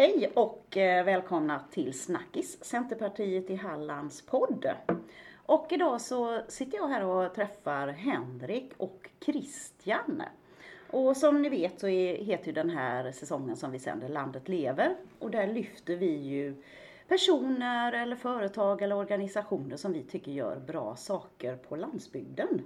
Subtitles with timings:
[0.00, 4.66] Hej och eh, välkomna till Snackis, Centerpartiet i Hallands podd.
[5.36, 10.22] Och idag så sitter jag här och träffar Henrik och Christian.
[10.90, 14.96] Och som ni vet så heter ju den här säsongen som vi sänder Landet lever.
[15.18, 16.62] Och där lyfter vi ju
[17.08, 22.62] personer eller företag eller organisationer som vi tycker gör bra saker på landsbygden.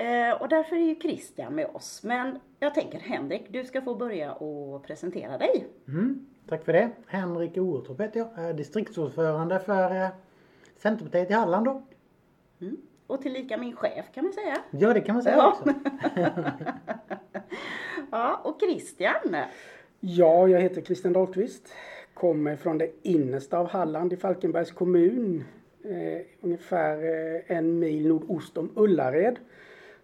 [0.00, 2.02] Eh, och därför är ju Christian med oss.
[2.02, 5.66] Men jag tänker Henrik, du ska få börja och presentera dig.
[5.88, 6.90] Mm, tack för det.
[7.06, 8.44] Henrik Oretorp heter jag.
[8.44, 10.08] är distriktsordförande för eh,
[10.76, 11.82] Centerpartiet i Halland då.
[12.60, 12.76] Mm.
[13.06, 14.56] Och tillika min chef kan man säga.
[14.70, 15.48] Ja, det kan man säga Ja.
[15.48, 15.74] också.
[18.10, 19.36] Ja, och Christian.
[20.00, 21.72] Ja, jag heter Christian Dahlqvist.
[22.14, 25.44] Kommer från det innersta av Halland i Falkenbergs kommun.
[25.84, 29.38] Eh, ungefär eh, en mil nordost om Ullared.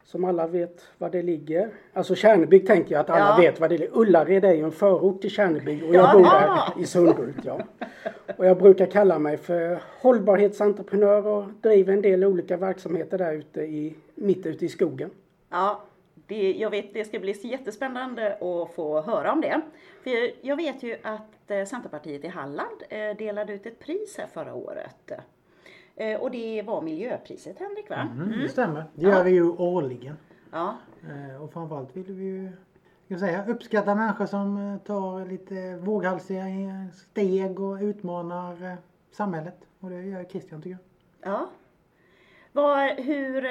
[0.06, 1.70] Som alla vet var det ligger.
[1.92, 3.36] Alltså Kärnebygd tänker jag att alla Ja.
[3.40, 3.96] vet var det ligger.
[3.98, 7.36] Ullared är ju en förort till Kärnebygd och jag bor där i Sundhult.
[7.44, 7.60] Ja.
[8.36, 13.60] Och jag brukar kalla mig för hållbarhetsentreprenör och driver en del olika verksamheter där ute
[13.60, 15.10] i, mitt ute i skogen.
[15.50, 15.82] Ja,
[16.27, 19.60] det, jag vet det ska bli jättespännande att få höra om det.
[20.02, 24.18] För jag, jag vet ju att eh, Centerpartiet i Halland eh, delade ut ett pris
[24.18, 25.12] här förra året.
[25.97, 28.08] Eh, Och det var miljöpriset Henrik va?
[28.16, 28.84] Mm, det stämmer.
[28.94, 30.16] Det gör vi ju årligen.
[30.52, 30.77] Ja,
[31.08, 32.52] Eh, Och framförallt vill vi ju
[33.06, 36.44] jag säga, uppskatta människor som eh, tar lite våghalsiga
[36.94, 38.77] steg och utmanar
[39.11, 39.56] samhället.
[39.80, 40.78] Och det gör Christian tycker
[41.22, 41.33] jag.
[41.33, 41.50] ja.
[42.52, 43.42] Vad, hur,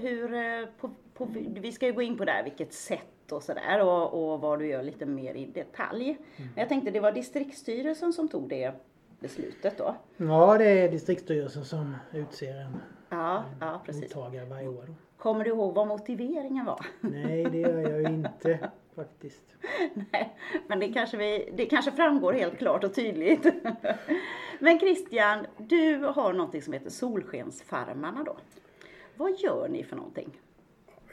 [0.00, 1.28] hur på, på,
[1.60, 4.58] vi ska ju gå in på det här, vilket sätt och sådär och, och vad
[4.58, 6.18] du gör lite mer i detalj.
[6.36, 8.72] Men jag tänkte det var distriktsstyrelsen som tog det
[9.26, 9.94] beslutet då.
[10.16, 12.76] Ja, det är distriktsstyrelsen som utser en
[13.08, 14.14] Ja, ja precis.
[14.14, 14.84] mottagare varje år.
[14.86, 14.94] Då.
[15.18, 16.86] Kommer du ihåg vad motiveringen var?
[17.00, 19.42] Nej, det gör jag ju inte faktiskt.
[20.12, 20.36] Nej,
[20.66, 23.46] men det kanske, vi, det kanske framgår helt klart och tydligt.
[24.58, 28.36] Men Christian, du har någonting som heter Solskensfarmarna då.
[29.16, 30.30] Vad gör ni för någonting?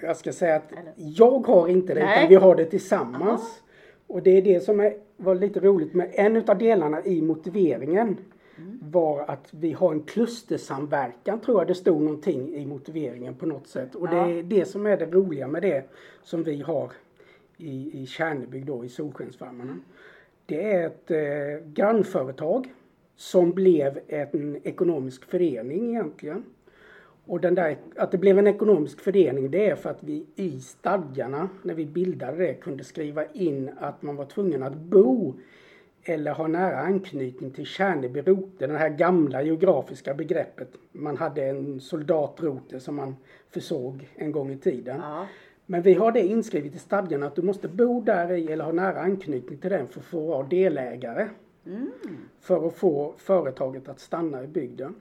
[0.02, 0.94] Jag ska säga att Eller?
[0.96, 2.18] jag har inte det Nej.
[2.18, 3.62] utan vi har det tillsammans.
[4.08, 8.18] Och det är det som är, var lite roligt med en utav delarna i motiveringen
[8.82, 13.68] var att vi har en klustersamverkan tror jag det stod någonting i motiveringen på något
[13.68, 13.96] sätt.
[13.96, 14.30] Och det Ja.
[14.30, 15.84] är det som är det roliga med det
[16.24, 16.92] som vi har
[17.58, 19.76] i, i Kärnebygd då i Solskensfarmarna.
[20.46, 22.74] Det är ett eh, grannföretag
[23.16, 26.44] som blev en ekonomisk förening egentligen.
[27.26, 30.60] Och den där, att det blev en ekonomisk förening det är för att vi i
[30.60, 35.36] stadgarna när vi bildade det kunde skriva in att man var tvungen att bo
[36.04, 40.70] eller ha nära anknytning till Kärneby rote, det här gamla geografiska begreppet.
[40.92, 43.16] Man hade en soldatrote som man
[43.50, 45.00] försåg en gång i tiden.
[45.02, 45.28] Ja,
[45.66, 48.72] Men vi har det inskrivet i stadgarna att du måste bo där i eller ha
[48.72, 51.30] nära anknytning till den för att få vara delägare.
[52.40, 54.96] För att få företaget att stanna i bygden.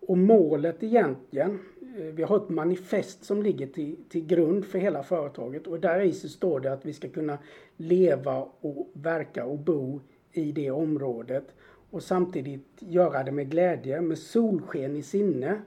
[0.00, 1.58] Och målet egentligen,
[1.98, 5.66] eh, vi har ett manifest som ligger till, till grund för hela företaget.
[5.66, 7.38] Och där i så står det att vi ska kunna
[7.76, 10.00] leva och verka och bo
[10.32, 11.44] i det området.
[11.90, 15.60] Och samtidigt göra det med glädje, med solsken i sinne.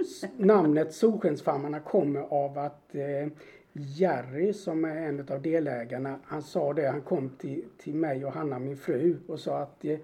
[0.00, 3.28] S- Namnet Solskensfarmarna kommer av att eh,
[3.72, 8.32] Jerry som är en av delägarna, han sa det, han kom till, till mig och
[8.32, 9.98] Hanna, min fru, och sa att eh,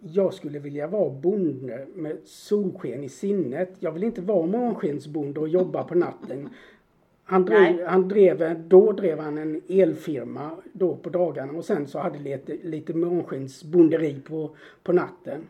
[0.00, 3.70] jag skulle vilja vara bonde med solsken i sinnet.
[3.78, 6.48] Jag vill inte vara månskensbonde och jobba på natten.
[7.24, 11.98] Han drev, han drev, då drev han en elfirma då på dagarna och sen så
[11.98, 15.46] hade lite, lite månskensbonderi på, på natten.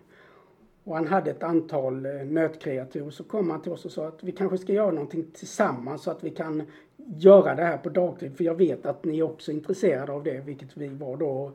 [0.85, 3.11] Och han hade ett antal eh, nötkreatur.
[3.11, 6.11] Så kom han till oss och sa att vi kanske ska göra någonting tillsammans så
[6.11, 6.63] att vi kan
[6.97, 8.37] göra det här på dagtid.
[8.37, 11.53] För jag vet att ni är också intresserade av det, vilket vi var då.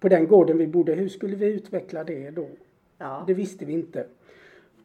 [0.00, 2.48] På den gården vi bodde, hur skulle vi utveckla det då?
[2.98, 3.24] ja.
[3.26, 4.06] Det visste vi inte.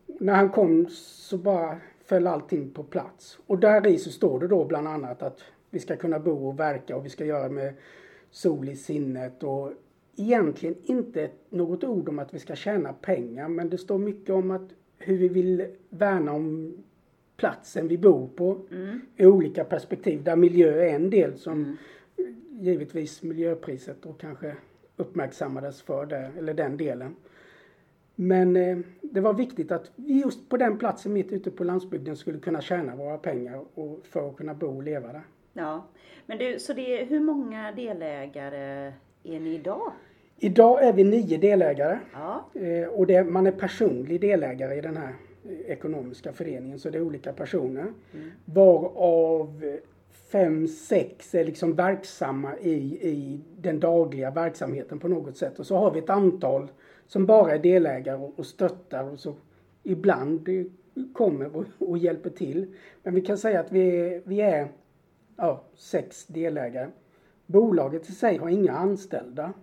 [0.05, 3.39] När han kom så bara föll allting på plats.
[3.47, 6.59] Och där i så står det då bland annat att vi ska kunna bo och
[6.59, 7.73] verka och vi ska göra med
[8.31, 9.71] sol i sinnet och
[10.15, 14.51] egentligen inte något ord om att vi ska tjäna pengar men det står mycket om
[14.51, 16.73] att hur vi vill värna om
[17.37, 18.61] platsen vi bor på
[19.15, 21.77] i olika perspektiv där miljö är en del som
[22.49, 24.55] givetvis miljöpriset då kanske
[24.97, 27.15] uppmärksammades för det, eller den delen.
[28.15, 32.15] Men eh, det var viktigt att vi just på den platsen mitt ute på landsbygden
[32.15, 35.21] skulle kunna tjäna våra pengar och för att kunna bo och leva där.
[35.53, 35.85] ja.
[36.25, 38.93] Men du, så det, hur många delägare
[39.23, 39.91] är ni idag?
[40.37, 44.97] Idag är vi nio delägare Ja, eh, och det, man är personlig delägare i den
[44.97, 45.13] här
[45.49, 47.85] eh, ekonomiska föreningen så det är olika personer.
[48.45, 49.79] Varav
[50.35, 52.73] fem, sex är liksom verksamma i,
[53.09, 55.59] i den dagliga verksamheten på något sätt.
[55.59, 56.71] Och så har vi ett antal
[57.07, 59.35] som bara är delägare och, och stöttar och så
[59.83, 60.49] ibland
[61.13, 62.75] kommer och, och, hjälper till.
[63.03, 64.67] Men vi kan säga att vi, vi är
[65.35, 66.89] ja, sex delägare.
[67.45, 69.53] Bolaget i sig har inga anställda.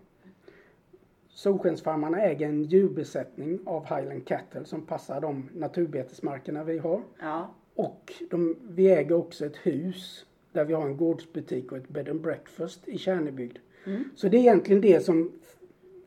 [1.28, 7.02] Solskensfarmarna äger en djurbesättning av Highland Cattle som passar de naturbetesmarkerna vi har.
[7.20, 7.54] Ja.
[7.74, 12.08] Och de, vi äger också ett hus där vi har en gårdsbutik och ett bed
[12.08, 13.58] and breakfast i Kärnebygd.
[13.84, 14.04] Mm.
[14.14, 15.32] Så det är egentligen det som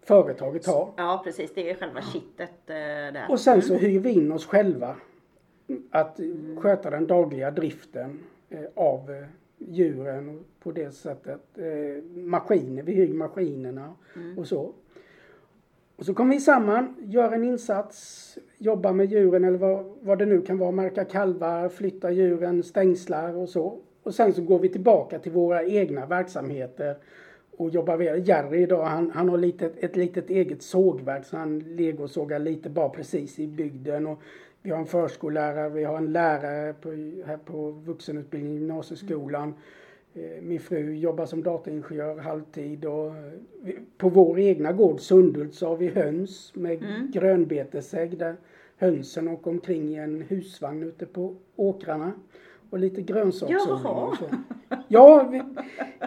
[0.02, 0.94] företaget har.
[0.98, 3.26] Ja precis, det är själva kittet eh, där.
[3.30, 3.86] Och sen så mm.
[3.86, 4.96] hyr vi in oss själva
[5.92, 6.20] att
[6.58, 8.20] sköta den dagliga driften
[8.50, 9.28] eh, av eh,
[9.58, 11.42] djuren på det sättet.
[12.16, 14.38] Maskiner, vi hyr maskinerna mm.
[14.38, 14.74] och så.
[15.96, 20.26] Och så kommer vi samman, gör en insats, jobbar med djuren eller vad, vad det
[20.26, 23.80] nu kan vara, märka kalvar, flytta djuren, stängslar och så.
[24.06, 26.96] Och sen så går vi tillbaka till våra egna verksamheter
[27.58, 28.20] och jobbar vidare.
[28.20, 32.90] Jerry idag, han, han har lite, ett litet eget sågverk så han legosågar lite bara
[32.90, 34.08] precis i bygden.
[34.08, 34.22] Och
[34.62, 36.90] vi har en förskollärare, vi har en lärare på,
[37.26, 39.54] här på vuxenutbildningen i gymnasieskolan.
[40.14, 43.12] Eh, min fru jobbar som dataingenjör halvtid och
[43.98, 47.12] på vår egna gård Sundhult så har vi höns med mm.
[47.12, 48.36] grönbetesägg där
[48.78, 52.12] hönsen åker omkring i en husvagn ute på åkrarna
[52.76, 54.44] och lite grönsaksodling.
[54.88, 55.42] Ja, vi,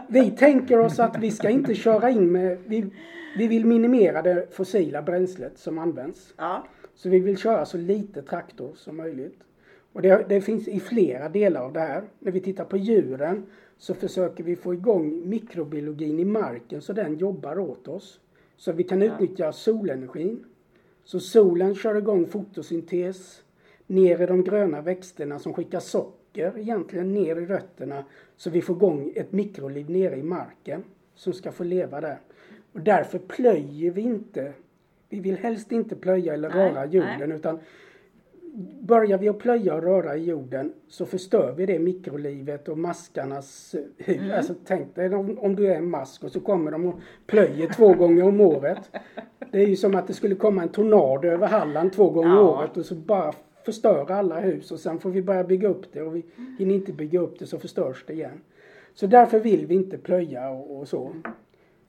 [0.08, 2.84] vi, tänker oss att vi ska inte köra in med, vi,
[3.38, 6.34] vi vill minimera det fossila bränslet som används.
[6.36, 6.66] Ja.
[6.94, 9.38] Så vi vill köra så lite traktor som möjligt.
[9.92, 12.02] Och det, det, finns i flera delar av det här.
[12.18, 13.46] När vi tittar på djuren
[13.78, 18.20] så försöker vi få igång mikrobiologin i marken så den jobbar åt oss.
[18.56, 20.44] Så vi kan utnyttja solenergin.
[21.04, 23.42] Så solen kör igång fotosyntes
[23.86, 28.04] ner i de gröna växterna som skickar socker egentligen ner i rötterna
[28.36, 30.84] så vi får igång ett mikroliv nere i marken
[31.14, 32.18] som ska få leva där.
[32.72, 34.52] Och därför plöjer vi inte.
[35.08, 37.38] Vi vill helst inte plöja eller nej, röra jorden nej.
[37.38, 37.58] utan
[38.80, 43.74] börjar vi att plöja och röra i jorden så förstör vi det mikrolivet och maskarnas
[43.96, 44.20] hud.
[44.20, 44.36] Mm.
[44.36, 47.68] Alltså tänk dig om, om, du är en mask och så kommer de och plöjer
[47.68, 48.90] två gånger om året.
[49.50, 52.36] Det är ju som att det skulle komma en tornado över Halland två gånger om
[52.36, 52.58] ja.
[52.58, 53.32] året och så bara
[53.68, 56.24] förstöra alla hus och sen får vi börja bygga upp det och vi
[56.58, 58.40] hinner inte bygga upp det så förstörs det igen.
[58.94, 61.12] Så därför vill vi inte plöja och, och så.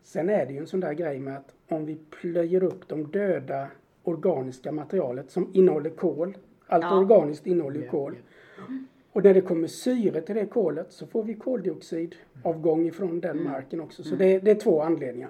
[0.04, 3.12] Sen är det ju en sån där grej med att om vi plöjer upp de
[3.12, 3.68] döda
[4.04, 6.38] organiska materialet som innehåller kol
[6.68, 7.00] allt ja.
[7.00, 8.16] organiskt innehåller ju kol.
[9.12, 13.82] Och när det kommer syre till det kolet så får vi koldioxidavgång ifrån den marken
[13.82, 14.04] också.
[14.04, 14.20] Så mm.
[14.20, 15.30] det, det är två anledningar.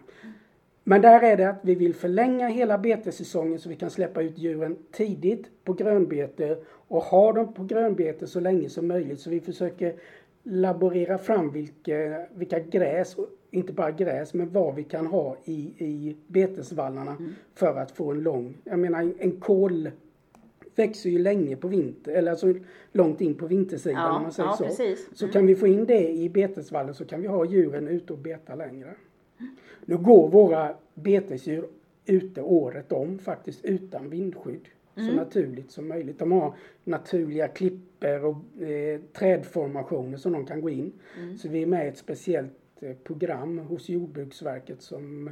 [0.90, 4.38] Men där är det att vi vill förlänga hela betessäsongen så vi kan släppa ut
[4.38, 9.20] djuren tidigt på grönbete och ha dem på grönbete så länge som möjligt.
[9.20, 9.96] Så vi försöker
[10.44, 13.16] laborera fram vilka, vilka gräs,
[13.52, 17.32] inte bara gräs, men vad vi kan ha i, i betesvallarna mm.
[17.56, 19.92] för att få en lång, jag menar en kol
[20.76, 22.54] växer ju länge på vinter, eller alltså
[22.92, 24.64] långt in på vintersidan ja, om man säger ja, så.
[24.64, 25.10] Precis.
[25.14, 25.34] Så mm.
[25.34, 28.56] kan vi få in det i betesvallen så kan vi ha djuren ute och beta
[28.56, 28.96] längre.
[29.86, 31.68] Nu går våra betesdjur
[32.06, 34.68] ute året om faktiskt utan vindskydd.
[34.96, 35.10] Mm.
[35.10, 36.20] Så naturligt som möjligt.
[36.20, 40.92] De har naturliga klipper och eh, trädformationer som de kan gå in.
[41.18, 41.38] Mm.
[41.38, 45.30] Så vi är med i ett speciellt eh, program hos Jordbruksverket som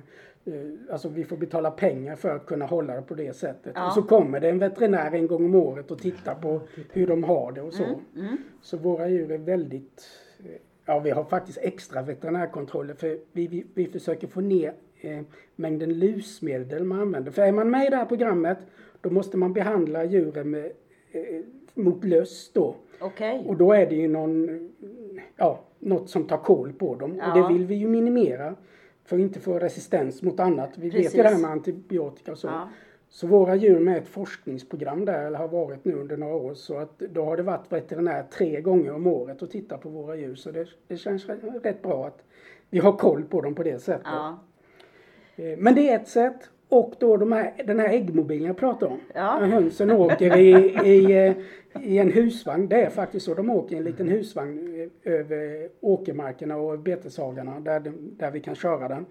[0.48, 3.72] Eh, alltså vi får betala pengar för att kunna hålla det på det sättet.
[3.75, 3.88] Ja.
[3.88, 6.62] Och så kommer det en veterinär en gång om året och tittar på
[6.92, 7.84] hur de har det och så.
[7.84, 8.00] Mm.
[8.16, 8.38] Mm.
[8.62, 10.04] Så våra djur är väldigt,
[10.39, 15.20] eh, ja vi har faktiskt extra veterinärkontroller för vi, vi, vi försöker få ner eh,
[15.56, 17.32] mängden lusmedel man använder.
[17.32, 18.58] För är man med i det här programmet
[19.01, 20.72] då måste man behandla djuren med,
[21.12, 21.41] eh,
[21.74, 22.75] mot löss då.
[23.01, 23.39] Okay.
[23.46, 24.70] Och då är det ju någon,
[25.36, 27.15] ja, något som tar koll på dem.
[27.15, 27.32] Ja.
[27.32, 28.56] Och det vill vi ju minimera
[29.03, 30.77] för att inte få resistens mot annat.
[30.77, 31.06] Vi Precis.
[31.06, 32.48] vet ju det här med antibiotika och så.
[32.48, 32.70] Ja.
[33.10, 36.78] Så våra djur med ett forskningsprogram där, eller har varit nu under några år, så
[36.78, 40.36] att då har det varit veterinär tre gånger om året och tittar på våra djur.
[40.36, 41.26] Så det, det känns
[41.64, 42.24] rätt bra att
[42.70, 44.06] vi har koll på dem på det sättet.
[44.06, 44.40] Ja.
[45.36, 46.50] Eh, men det är ett sätt.
[46.70, 49.00] Och då de här, den här äggmobilen jag pratade om.
[49.14, 49.40] Ja.
[49.40, 50.50] När hönsen åker i,
[50.86, 51.36] i, eh,
[51.84, 52.68] i en husvagn.
[52.68, 53.34] Det är faktiskt så.
[53.34, 58.56] De åker i en liten husvagn eh, över åkermarkerna och beteshagarna där, där vi kan
[58.56, 59.06] köra den.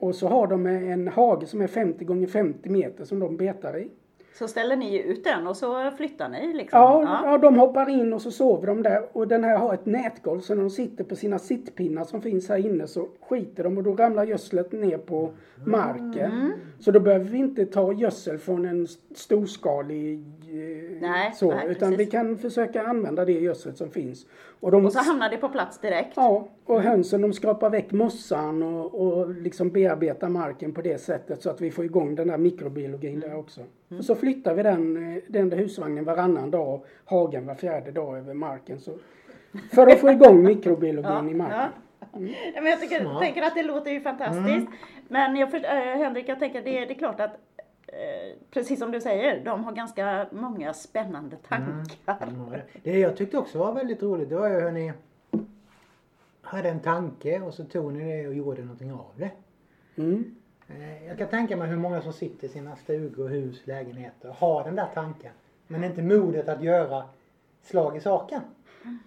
[0.00, 3.78] Och så har de en hage som är 50 gånger 50 meter som de betar
[3.78, 3.90] i.
[4.38, 6.80] Så ställer ni ut den och så flyttar ni liksom?
[6.80, 7.20] Ja, ja.
[7.24, 9.02] ja, de hoppar in och så sover de där.
[9.12, 12.48] Och den här har ett nätgolv så när de sitter på sina sittpinnar som finns
[12.48, 15.30] här inne så skiter de och då ramlar gödslet ner på
[15.64, 16.32] marken.
[16.32, 16.52] Mm.
[16.78, 20.24] Så då behöver vi inte ta gödsel från en storskalig
[21.00, 22.06] Nej, så, nej, utan precis.
[22.06, 24.26] vi kan försöka använda det gödsel som finns.
[24.60, 26.12] Och, de, Och så hamnar det på plats direkt.
[26.16, 31.42] ja, och hönsen de skrapar väck mossan och, och liksom bearbetar marken på det sättet
[31.42, 33.60] så att vi får igång den där mikrobiologin där också.
[33.98, 37.90] Och så flyttar vi den, eh, den där husvagnen varannan dag och hagen var fjärde
[37.90, 38.80] dag över marken.
[38.80, 38.92] Så,
[39.72, 41.58] för att få igång mikrobiologin i marken.
[41.58, 41.68] Ja.
[42.54, 44.66] Men jag tycker, tänker att det låter ju fantastiskt.
[45.08, 47.36] Men jag för, äh, Henrik, jag tänker det, det är klart att
[47.92, 52.26] eh, precis som du säger, de har ganska många spännande tankar.
[52.26, 52.60] Mm.
[52.82, 54.92] Det jag tyckte också var väldigt roligt det var ju hur ni
[56.42, 59.30] hade en tanke och så tog ni det och gjorde någonting av det.
[59.96, 60.34] Mm.
[60.68, 64.34] Eh, Jag kan tänka mig hur många som sitter i sina stugor, hus, lägenheter och
[64.34, 65.32] har den där tanken.
[65.66, 67.04] Men inte modet att göra
[67.62, 68.40] slag i saken.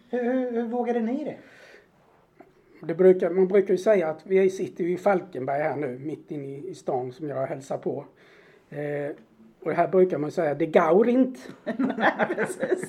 [0.10, 1.38] Hur, hur, hur vågade ni det?
[2.88, 6.32] Det brukar, man brukar ju säga att vi sitter ju i Falkenberg här nu, mitt
[6.32, 8.06] inne i, i stan som jag hälsar på.
[8.78, 9.16] Eh,
[9.64, 11.40] och här brukar man säga, det går inte.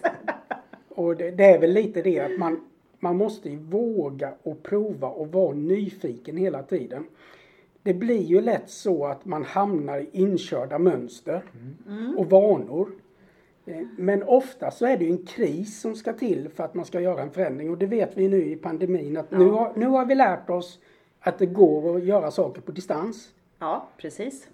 [0.88, 2.60] Och det, det är väl lite det att man,
[3.00, 7.06] man måste våga och prova och vara nyfiken hela tiden.
[7.82, 11.42] Det blir ju lätt så att man hamnar i inkörda mönster
[12.16, 12.88] och vanor.
[13.66, 16.84] Eh, Men ofta så är det ju en kris som ska till för att man
[16.84, 19.86] ska göra en förändring och det vet vi nu i pandemin att nu, har, nu
[19.86, 20.80] har vi lärt oss
[21.20, 23.28] att det går att göra saker på distans.
[23.58, 24.48] Ja, precis.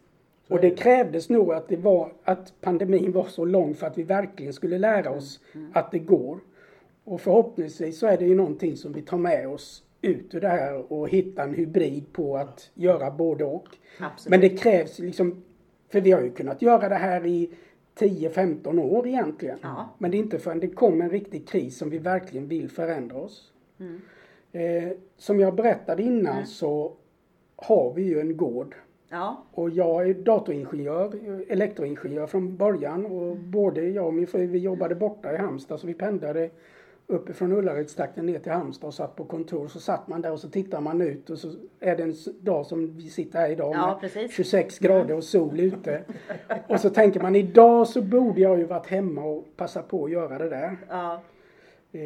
[0.51, 4.03] Och det krävdes nog att, det var, att pandemin var så lång för att vi
[4.03, 5.41] verkligen skulle lära oss
[5.73, 6.39] att det går.
[7.05, 10.49] Och förhoppningsvis så är det ju någonting som vi tar med oss ut ur det
[10.49, 13.69] här och hitta en hybrid på att göra både och.
[14.01, 14.31] Absolut.
[14.31, 15.43] Men det krävs liksom,
[15.89, 17.51] för vi har ju kunnat göra det här i
[17.99, 19.59] 10-15 år egentligen.
[19.63, 19.89] Ja.
[19.99, 23.17] Men det är inte förrän det kommer en riktig kris som vi verkligen vill förändra
[23.17, 23.53] oss.
[24.53, 26.93] Eh, som jag berättade innan så
[27.57, 28.75] har vi ju en gård
[29.13, 31.11] Ja, och jag är datoringenjör,
[31.49, 35.87] elektroingenjör från början och både jag och min fru vi jobbade borta i Halmstad så
[35.87, 36.51] vi pendlade
[37.07, 39.69] uppifrån Ullaredstrakten ner till Halmstad och satt på kontor.
[39.69, 41.49] Så satt man där och så tittar man ut och så
[41.81, 44.37] är det en dag som vi sitter här idag Ja, med precis.
[44.37, 46.03] 26 grader och sol ute.
[46.69, 50.11] Och så tänker man idag så borde jag ju varit hemma och passa på att
[50.11, 50.77] göra det där.
[50.89, 51.21] ja,
[51.93, 52.01] Eh,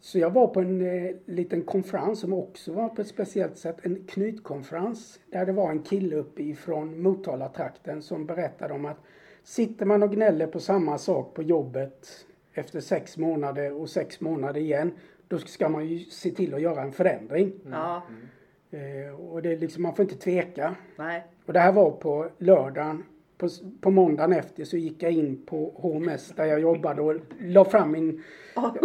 [0.00, 3.76] Så jag var på en eh, liten konferens som också var på ett speciellt sätt
[3.82, 5.20] en knytkonferens.
[5.30, 8.96] Där det var en kille uppifrån Motala-trakten som berättade om att
[9.42, 14.60] sitter man och gnäller på samma sak på jobbet efter sex månader och sex månader
[14.60, 14.92] igen,
[15.28, 17.52] då ska man ju se till att göra en förändring.
[17.70, 18.02] ja,
[18.72, 20.76] Eh, Och det är liksom, man får inte tveka.
[20.98, 23.04] nej, Och det här var på lördagen.
[23.40, 23.48] På,
[23.80, 27.92] på måndagen efter så gick jag in på HMS där jag jobbade och la fram
[27.92, 28.22] min
[28.54, 28.78] av,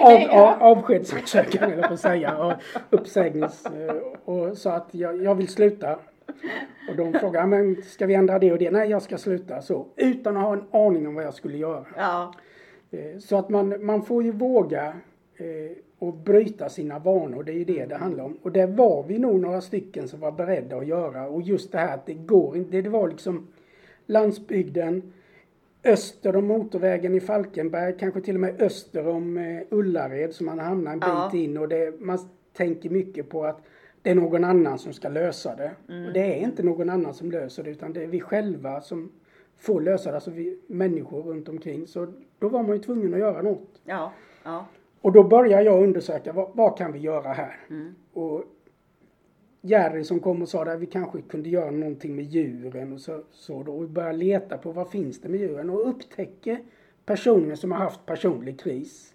[0.00, 2.44] av, av, avskedsansökan eller på att säga.
[2.46, 2.52] Och
[2.90, 3.66] uppsägnings
[4.24, 5.98] och sa att jag, jag vill sluta.
[6.90, 8.70] Och de frågade, men ska vi ändra det och det?
[8.70, 9.62] Nej, jag ska sluta.
[9.62, 11.86] Så utan att ha en aning om vad jag skulle göra.
[11.96, 12.32] Ja,
[12.90, 14.86] Eh, Så att man, man får ju våga
[15.36, 18.38] eh, och bryta sina vanor, det är ju det det handlar om.
[18.42, 21.28] Och det var vi nog några stycken som var beredda att göra.
[21.28, 23.46] Och just det här att det går inte, det var liksom
[24.06, 25.12] landsbygden,
[25.84, 30.58] öster om motorvägen i Falkenberg, kanske till och med öster om eh, Ullared så man
[30.58, 31.30] hamnar en bit Ja.
[31.34, 32.18] in och det, man
[32.52, 33.62] tänker mycket på att
[34.02, 35.70] det är någon annan som ska lösa det.
[36.06, 39.12] Och det är inte någon annan som löser det utan det är vi själva som
[39.56, 41.86] får lösa det, alltså vi människor runt omkring.
[41.86, 42.06] Så
[42.38, 43.80] då var man ju tvungen att göra något.
[43.84, 44.12] ja,
[44.44, 44.66] ja,
[45.00, 47.56] Och då började jag undersöka vad, vad kan vi göra här?
[48.12, 48.44] Och
[49.66, 53.22] Jerry som kom och sa att vi kanske kunde göra någonting med djuren och så,
[53.30, 53.72] så då.
[53.72, 56.58] Och började leta på vad finns det med djuren och upptäcker
[57.06, 59.14] personer som har haft personlig kris.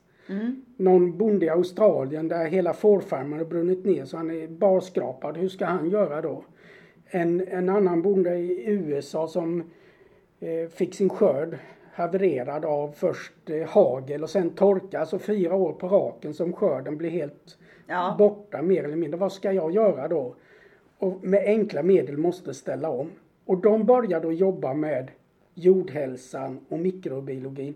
[0.78, 5.38] Någon bonde i Australien där hela fårfarmen har brunnit ner så han är barskrapad.
[5.38, 6.44] Hur ska han göra då?
[7.06, 9.64] En, en annan bonde i USA som
[10.40, 11.58] eh, fick sin skörd
[11.94, 15.00] havererad av först eh, hagel och sen torka.
[15.00, 17.58] Alltså fyra år på raken som skörden blir helt
[17.88, 18.16] Ja.
[18.20, 19.20] borta mer eller mindre.
[19.20, 20.36] Vad ska jag göra då?
[20.98, 23.12] Och med enkla medel måste ställa om.
[23.46, 25.12] Och de började då jobba med
[25.54, 27.76] jordhälsan och mikrobiologin.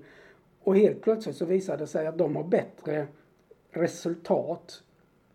[0.64, 3.08] Och helt plötsligt så visade det sig att de har bättre
[3.72, 4.84] resultat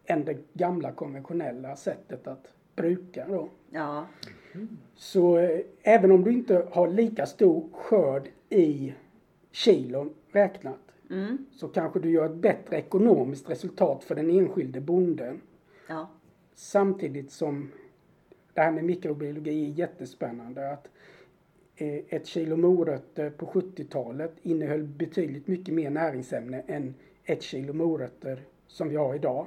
[0.05, 3.49] än det gamla konventionella sättet att bruka då.
[3.71, 4.07] ja,
[4.95, 8.95] Så eh, även om du inte har lika stor skörd i
[9.53, 10.79] kilon räknat
[11.11, 15.41] mm, så kanske du gör ett bättre ekonomiskt resultat för den enskilde bonden.
[15.89, 16.11] ja,
[16.55, 17.71] Samtidigt som
[18.55, 20.73] det här med mikrobiologi är jättespännande.
[20.73, 20.89] Att
[21.77, 28.43] eh, ett kilo morötter på 70-talet innehöll betydligt mycket mer näringsämne än ett kilo morötter
[28.67, 29.47] som vi har idag.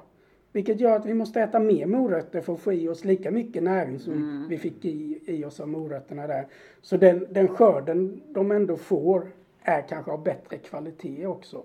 [0.51, 3.63] Vilket gör att vi måste äta mer morötter för att få i oss lika mycket
[3.63, 6.48] näring som vi fick i, i oss av morötterna där.
[6.82, 9.32] Så den, den skörden de ändå får
[9.63, 11.63] är kanske av bättre kvalitet också.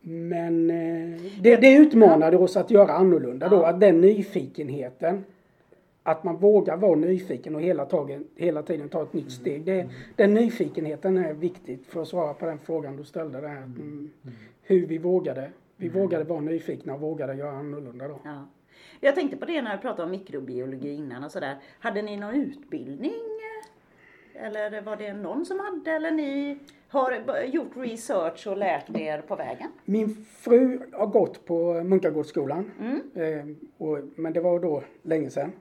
[0.00, 5.24] Men eh, det, det utmanade oss att göra annorlunda då, att den nyfikenheten
[6.06, 9.64] att man vågar vara nyfiken och hela, tagen, hela tiden ta ett nytt steg.
[9.64, 13.56] Det, den nyfikenheten är viktigt för att svara på den frågan du ställde där.
[13.56, 14.10] Mm,
[14.62, 15.50] hur vi vågade.
[15.76, 18.20] Vi vågade vara nyfikna och vågade göra annorlunda då.
[18.24, 18.46] Ja.
[19.00, 21.56] Jag tänkte på det när vi pratade om mikrobiologi innan och sådär.
[21.78, 23.33] Hade ni någon utbildning?
[24.34, 29.36] Eller var det någon som hade eller ni har gjort research och lärt er på
[29.36, 29.68] vägen?
[29.84, 32.70] Min fru har gått på Munkagårdsskolan.
[32.80, 33.00] Mm.
[33.14, 35.52] Eh, och, men det var då länge sedan.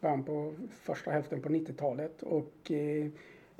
[0.00, 2.22] Början på första hälften på 90-talet.
[2.22, 3.06] Och eh,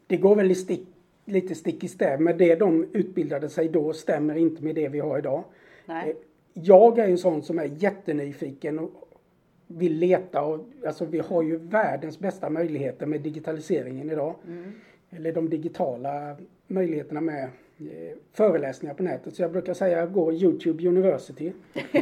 [0.06, 0.88] det går väl stick,
[1.25, 5.00] lite stick i stäv med det de utbildade sig då stämmer inte med det vi
[5.00, 5.44] har idag.
[5.87, 6.11] Nej.
[6.11, 6.16] Eh,
[6.54, 9.10] Jag är en sån som är jättenyfiken och
[9.79, 14.35] vill leta och alltså vi har ju världens bästa möjligheter med digitaliseringen idag.
[15.11, 16.37] Eller de digitala
[16.67, 17.45] möjligheterna med
[17.79, 19.35] eh, föreläsningar på nätet.
[19.35, 21.53] Så jag brukar säga att jag går Youtube University.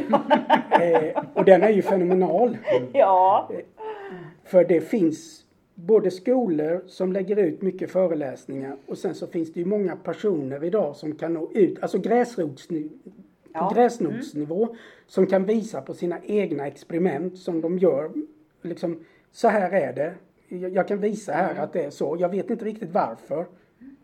[0.81, 2.57] eh, och den är ju fenomenal.
[2.93, 3.49] Ja.
[4.43, 5.45] För det finns
[5.75, 10.63] både skolor som lägger ut mycket föreläsningar och sen så finns det ju många personer
[10.63, 12.89] idag som kan nå ut, alltså gräsrotsnivå,
[13.53, 13.67] Ja.
[13.69, 14.75] på gräsrotsnivå
[15.07, 18.11] som kan visa på sina egna experiment som de gör.
[18.61, 20.13] Liksom, så här är det.
[20.67, 22.17] Jag kan visa här att det är så.
[22.19, 23.45] Jag vet inte riktigt varför.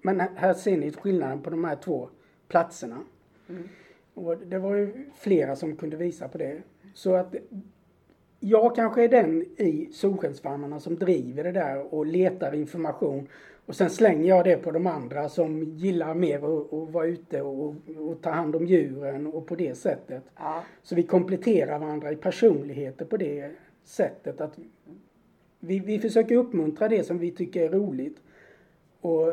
[0.01, 2.09] Men här- ser ni skillnaden på de här två
[2.47, 2.97] platserna.
[4.13, 6.61] Och det var ju flera som kunde visa på det.
[6.93, 7.35] Så att
[8.39, 13.27] jag kanske är den i Solskensfarmarna som driver det där och letar information.
[13.65, 17.41] Och sen slänger jag det på de andra som gillar mer att, att vara ute
[17.41, 20.23] och, och ta hand om djuren och på det sättet.
[20.35, 20.63] Ja.
[20.83, 23.51] Så vi kompletterar varandra i personligheter på det
[23.83, 24.41] sättet.
[24.41, 24.59] att
[25.59, 28.17] Vi, vi försöker uppmuntra det som vi tycker är roligt.
[29.01, 29.27] Och,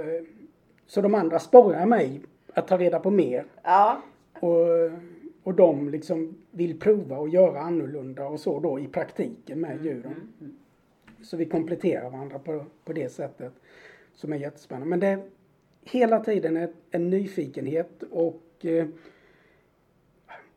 [0.87, 2.21] så de andra sporrar mig
[2.55, 3.45] att ta reda på mer.
[3.63, 4.03] Ja.
[4.41, 4.67] Och,
[5.43, 10.33] och de liksom vill prova och göra annorlunda och så då i praktiken med djuren.
[11.23, 13.53] Så vi kompletterar varandra på, på det sättet.
[14.15, 14.89] Som är jättespännande.
[14.89, 15.23] Men det är
[15.83, 18.87] hela tiden en nyfikenhet och eh,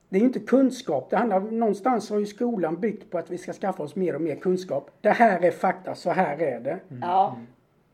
[0.09, 1.09] det är ju inte kunskap.
[1.09, 4.21] Det handlar någonstans har ju skolan byggt på att vi ska skaffa oss mer och
[4.21, 4.91] mer kunskap.
[5.01, 6.79] Det här är fakta, så här är det.
[7.01, 7.37] Ja.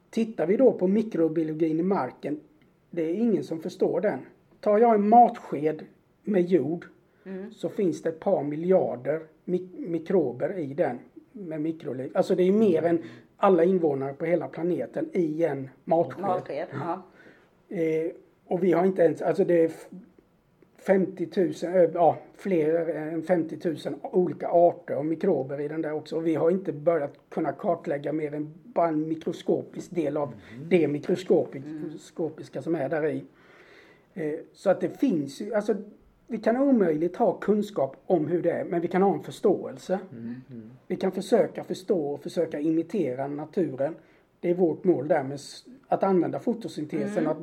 [0.10, 2.40] Tittar vi då på mikrobiologin i marken,
[2.90, 4.20] det är ingen som förstår den.
[4.60, 5.86] Tar jag en matsked
[6.24, 6.86] med jord
[7.52, 11.00] så finns det ett par miljarder mik- mikrober i den
[11.32, 12.12] med mikroliv.
[12.14, 13.02] Alltså det är mer än
[13.42, 16.22] alla invånare på hela planeten i en matsked.
[16.22, 16.68] Matsked.
[16.74, 17.02] Ja.
[17.78, 18.12] Eh,
[18.48, 19.88] och vi har inte ens, alltså det är f-
[20.78, 21.28] 50
[21.66, 26.16] 000, eh, ja fler än 50 000 olika arter och mikrober i den där också.
[26.16, 30.34] Och vi har inte börjat kunna kartlägga mer än bara en mikroskopisk del av
[30.70, 33.24] det mikroskopiska som är där i.
[34.14, 35.76] Eh, så att det finns ju, alltså
[36.32, 40.00] vi kan omöjligt ha kunskap om hur det är, men vi kan ha en förståelse.
[40.88, 43.96] Vi kan försöka förstå och försöka imitera naturen.
[44.40, 45.40] Det är vårt mål där med
[45.88, 47.28] att använda fotosyntesen.
[47.28, 47.38] Att,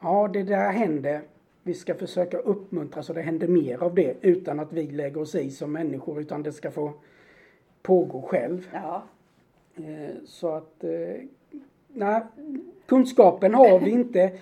[0.00, 1.20] ja, det där händer.
[1.62, 5.34] Vi ska försöka uppmuntra så det händer mer av det utan att vi lägger oss
[5.34, 6.92] i som människor utan det ska få
[7.82, 8.68] pågå själv.
[8.72, 9.02] Ja.
[9.76, 11.22] Eh, Så att, eh,
[11.88, 12.22] nej,
[12.86, 14.32] kunskapen har vi inte.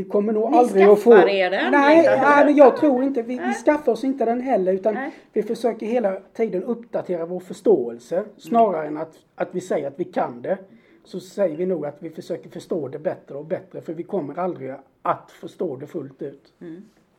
[0.00, 1.12] Vi kommer nog Ni aldrig att få...
[1.12, 4.72] er den, Nej, nej, men jag tror inte, vi, vi skaffar oss inte den heller
[4.72, 5.10] utan Nej.
[5.32, 10.04] vi försöker hela tiden uppdatera vår förståelse snarare än att, att vi säger att vi
[10.04, 10.58] kan det.
[11.04, 14.38] Så säger vi nog att vi försöker förstå det bättre och bättre för vi kommer
[14.38, 16.52] aldrig att förstå det fullt ut.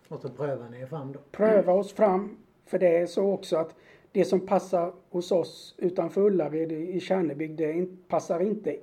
[0.07, 1.19] Och så prövar ni er fram då.
[1.31, 3.75] Pröva oss fram, för det är så också att
[4.11, 8.75] det som passar hos oss utanför Ullared i Kärnebygd, det passar inte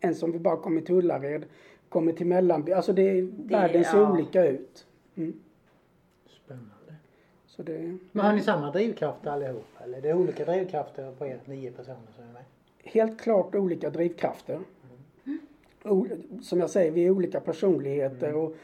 [0.00, 1.44] ens om vi bara kommer till Ullared,
[1.88, 2.72] kommer till Mellanby.
[2.72, 4.12] Alltså det, världen ser ja.
[4.12, 4.86] olika ut.
[5.16, 5.40] Mm.
[6.44, 6.94] Spännande.
[7.46, 9.66] Så det, Men har ni samma drivkrafter allihop?
[9.84, 12.42] Eller är det olika drivkrafter på er nio personer som är med?
[12.86, 14.60] helt klart olika drivkrafter.
[15.84, 16.06] O,
[16.42, 18.54] som jag säger, vi är olika personligheter och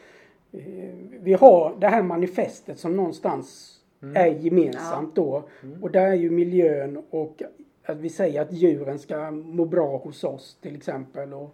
[0.51, 3.79] eh, vi har det här manifestet som någonstans
[4.15, 5.43] är gemensamt då.
[5.81, 7.43] Och där är ju miljön och
[7.85, 11.33] att vi säger att djuren ska må bra hos oss till exempel.
[11.33, 11.49] Och, eh,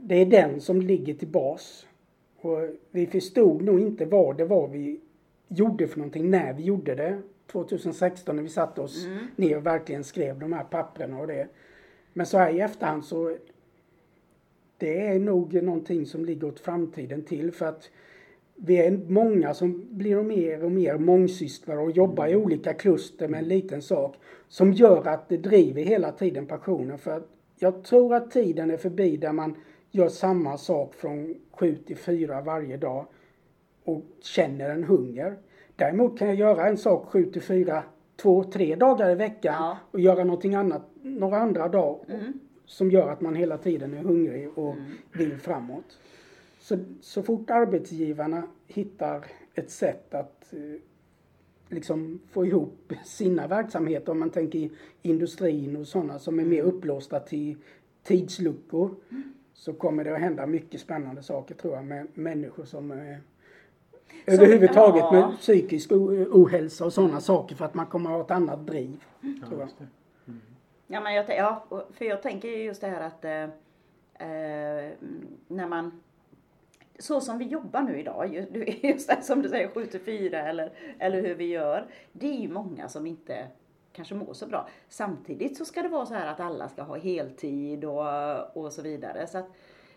[0.00, 1.86] det är den som ligger till bas.
[2.40, 2.58] Och
[2.90, 5.00] vi förstod nog inte vad det var vi
[5.48, 7.22] gjorde för någonting när vi gjorde det.
[7.46, 11.48] 2016 när vi satte oss ner och verkligen skrev de här papperna och det.
[12.12, 13.36] Men så här i efterhand så
[14.78, 17.90] det är nog någonting som ligger åt framtiden till för att
[18.54, 23.38] vi är många som blir mer och mer mångsysslare och jobbar i olika kluster med
[23.42, 24.16] en liten sak
[24.48, 28.76] som gör att det driver hela tiden passionen för att jag tror att tiden är
[28.76, 29.56] förbi där man
[29.90, 33.06] gör samma sak från 7 till 4 varje dag
[33.84, 35.36] och känner en hunger.
[35.76, 37.82] Däremot kan jag göra en sak 7 till 4
[38.16, 39.78] två, tre dagar i veckan Ja.
[39.90, 42.32] och göra någonting annat några andra dagar Mm.
[42.66, 44.74] som gör att man hela tiden är hungrig och
[45.12, 45.98] vill framåt.
[46.60, 50.80] Så, så fort arbetsgivarna hittar ett sätt att eh,
[51.68, 54.70] liksom få ihop sina verksamheter, om man tänker i
[55.02, 57.56] industrin och sådana som är mer upplåsta till
[58.02, 58.94] tidsluckor,
[59.54, 63.16] så kommer det att hända mycket spännande saker tror jag med människor som eh,
[64.26, 65.12] överhuvudtaget ja.
[65.12, 69.04] med psykisk ohälsa och sådana saker för att man kommer att ha ett annat driv.
[69.48, 69.68] Tror jag.
[69.78, 69.86] det.
[70.86, 73.42] Ja, men jag, ja, för jag tänker ju just det här att eh,
[74.28, 74.92] eh,
[75.48, 76.00] när man
[76.98, 78.48] så som vi jobbar nu idag,
[78.82, 81.86] just det som du säger 7 till 4 eller, eller hur vi gör.
[82.12, 83.46] Det är ju många som inte
[83.92, 84.68] kanske mår så bra.
[84.88, 88.82] Samtidigt så ska det vara så här att alla ska ha heltid och, och så
[88.82, 89.26] vidare.
[89.26, 89.52] Så att, eh,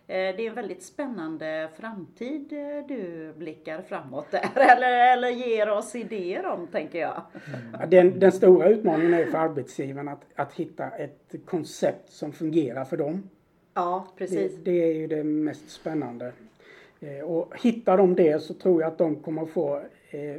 [0.07, 4.49] det är en väldigt spännande framtid eh, du blickar framåt där.
[4.55, 7.21] Eller, eller ger oss idéer om, tänker jag.
[7.79, 12.85] Ja, Den, den stora utmaningen är för arbetsgivarna att, att hitta ett koncept som fungerar
[12.85, 13.29] för dem.
[13.73, 14.55] Ja, precis.
[14.55, 16.31] Det, det är ju det mest spännande.
[16.99, 20.35] Eh, och hittar de det så tror jag att de kommer att få eh,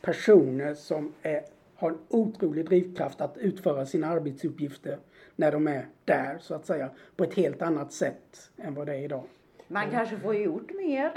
[0.00, 4.98] personer som är, har en otrolig drivkraft att utföra sina arbetsuppgifter
[5.36, 8.94] när de är där så att säga på ett helt annat sätt än vad det
[8.94, 9.24] är idag.
[9.68, 11.10] Man kanske får gjort mer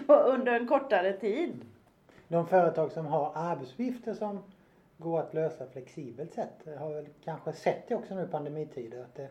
[0.06, 1.52] på, under en kortare tid.
[2.28, 4.38] De företag som har arbetsuppgifter som
[4.96, 9.00] går att lösa flexibelt sätt har väl kanske sett det också nu i pandemitider.
[9.00, 9.28] Att det,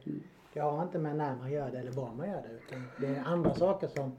[0.53, 3.07] det har inte med när man gör det eller var man gör det utan det
[3.07, 4.12] är andra saker som,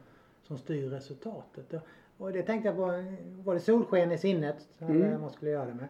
[0.48, 1.74] som styr resultatet.
[2.18, 3.04] Och, det tänkte jag på,
[3.44, 5.88] var det solsken i sinnet eller man skulle göra det med?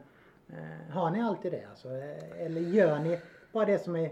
[0.48, 1.88] Eh, har ni alltid det alltså?
[1.88, 3.18] Eh, Eller gör ni
[3.52, 4.10] bara det som är,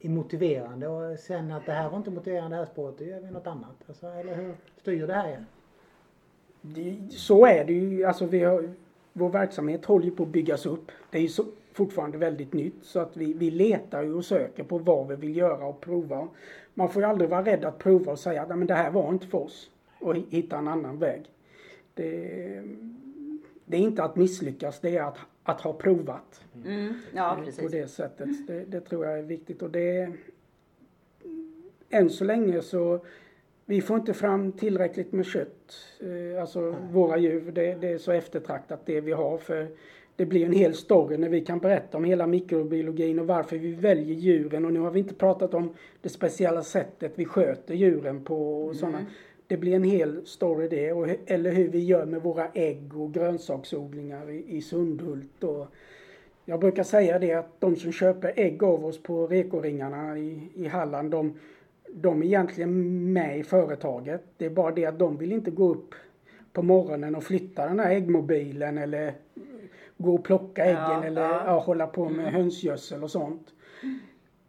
[0.00, 3.20] är motiverande och sen att det här var inte motiverande det här spåret, då gör
[3.20, 3.76] vi något annat.
[3.88, 5.44] Alltså, eller hur styr det här er?
[7.10, 8.04] Så är det ju.
[8.04, 8.74] Alltså vi har,
[9.12, 10.90] vår verksamhet håller ju på att byggas upp.
[11.10, 14.64] Det är ju så, fortfarande väldigt nytt så att vi, vi letar ju och söker
[14.64, 16.28] på vad vi vill göra och prova.
[16.78, 18.90] Man får ju aldrig vara rädd att prova och säga att "Nej, men det här
[18.90, 21.22] var inte för oss och hi- hitta en annan väg.
[21.94, 22.62] Det,
[23.64, 27.70] det är inte att misslyckas, det är att, att ha provat Mm, ja, på precis.
[27.70, 28.46] det sättet.
[28.46, 30.12] Det, det tror jag är viktigt och det
[31.90, 33.00] än så länge så
[33.64, 37.52] vi får inte fram tillräckligt med kött, eh, alltså våra djur.
[37.52, 39.68] Det, det är så eftertraktat det vi har för
[40.18, 43.74] det blir en hel story när vi kan berätta om hela mikrobiologin och varför vi
[43.74, 48.24] väljer djuren och nu har vi inte pratat om det speciella sättet vi sköter djuren
[48.24, 49.06] på och sådana.
[49.46, 53.14] Det blir en hel story det och, eller hur vi gör med våra ägg och
[53.14, 55.66] grönsaksodlingar i, i Sundhult och
[56.44, 60.66] jag brukar säga det att de som köper ägg av oss på rekoringarna i, i
[60.66, 61.38] Halland, de,
[61.92, 64.22] de är egentligen med i företaget.
[64.36, 65.94] Det är bara det att de vill inte gå upp
[66.52, 69.14] på morgonen och flytta den här äggmobilen eller
[69.98, 71.42] gå och plocka äggen Ja, eller ja.
[71.46, 73.46] Ja, hålla på med hönsgödsel och sånt.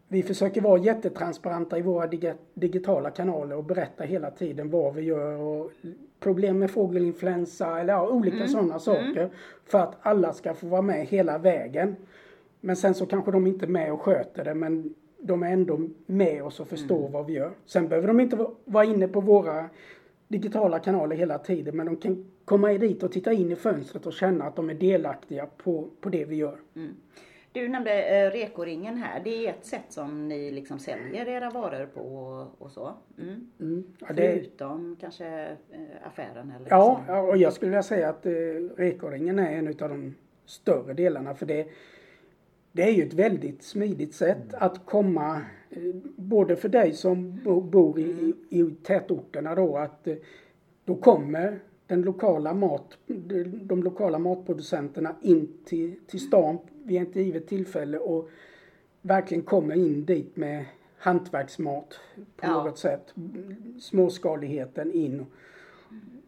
[0.08, 5.02] Vi försöker vara jättetransparenta i våra dig- digitala kanaler och berätta hela tiden vad vi
[5.02, 5.72] gör och
[6.20, 9.30] problem med fågelinfluensa eller ja, olika sådana saker.
[9.66, 11.96] För att alla ska få vara med hela vägen.
[12.62, 15.80] Men sen så kanske de inte är med och sköter det men de är ändå
[16.06, 17.52] med oss och förstår vad vi gör.
[17.66, 19.66] Sen behöver de inte va- vara inne på våra
[20.30, 24.14] digitala kanaler hela tiden men de kan komma dit och titta in i fönstret och
[24.14, 26.60] känna att de är delaktiga på, på det vi gör.
[27.52, 29.22] Du nämnde eh, rekoringen här.
[29.24, 32.94] Det är ett sätt som ni liksom säljer era varor på och, och så.
[33.18, 33.52] Mm.
[33.60, 33.84] Mm.
[34.00, 35.28] Ja, det, Förutom kanske
[35.72, 37.14] eh, affären eller Ja, så.
[37.14, 38.32] och jag skulle vilja säga att eh,
[38.78, 40.16] rekoringen är en av de
[40.46, 41.68] större delarna för det,
[42.72, 45.42] det är ju ett väldigt smidigt sätt att komma,
[46.16, 48.04] både för dig som bo, bor i,
[48.50, 50.16] i, i tätorterna då, att eh,
[50.86, 57.16] då kommer den lokala mat, de, de lokala matproducenterna in till, till stan vid ett
[57.16, 58.30] givet tillfälle och
[59.02, 60.66] verkligen kommer in dit med
[60.98, 62.64] hantverksmat på Ja.
[62.64, 63.14] något sätt.
[63.80, 65.26] Småskaligheten in.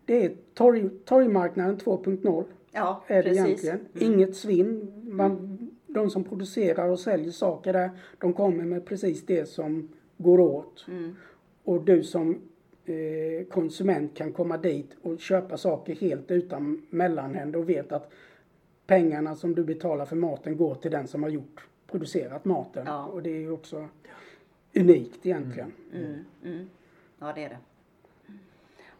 [0.05, 3.63] Det är torg, torgmarknaden 2.0 Ja, är det precis.
[3.65, 3.79] egentligen.
[4.13, 4.91] Inget svinn.
[5.03, 10.39] Man, de som producerar och säljer saker där, de kommer med precis det som går
[10.39, 10.85] åt.
[10.87, 11.15] Mm.
[11.63, 12.41] Och du som
[12.85, 18.11] eh, konsument kan komma dit och köpa saker helt utan mellanhänder och vet att
[18.87, 22.83] pengarna som du betalar för maten går till den som har gjort, producerat maten.
[22.87, 23.05] Ja.
[23.05, 23.87] Och det är ju också
[24.75, 25.71] unikt egentligen.
[25.93, 26.69] Mm, mm.
[27.19, 27.57] Ja, det är det.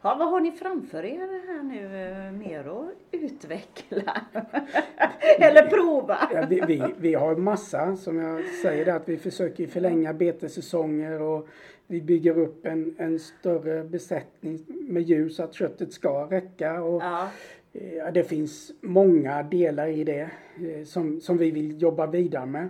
[0.04, 4.22] Ja, vad har ni framför er här nu eh, mer att utveckla?
[5.38, 6.18] Eller prova?
[6.34, 11.48] Ja, vi, vi, vi har massa, som jag säger, att vi försöker förlänga betesäsonger och
[11.86, 16.82] vi bygger upp en, en större besättning med djur så att köttet ska räcka.
[16.82, 17.28] Och, Ja.
[17.72, 22.46] eh, Ja, det finns många delar i det eh, som, som vi vill jobba vidare
[22.46, 22.68] med.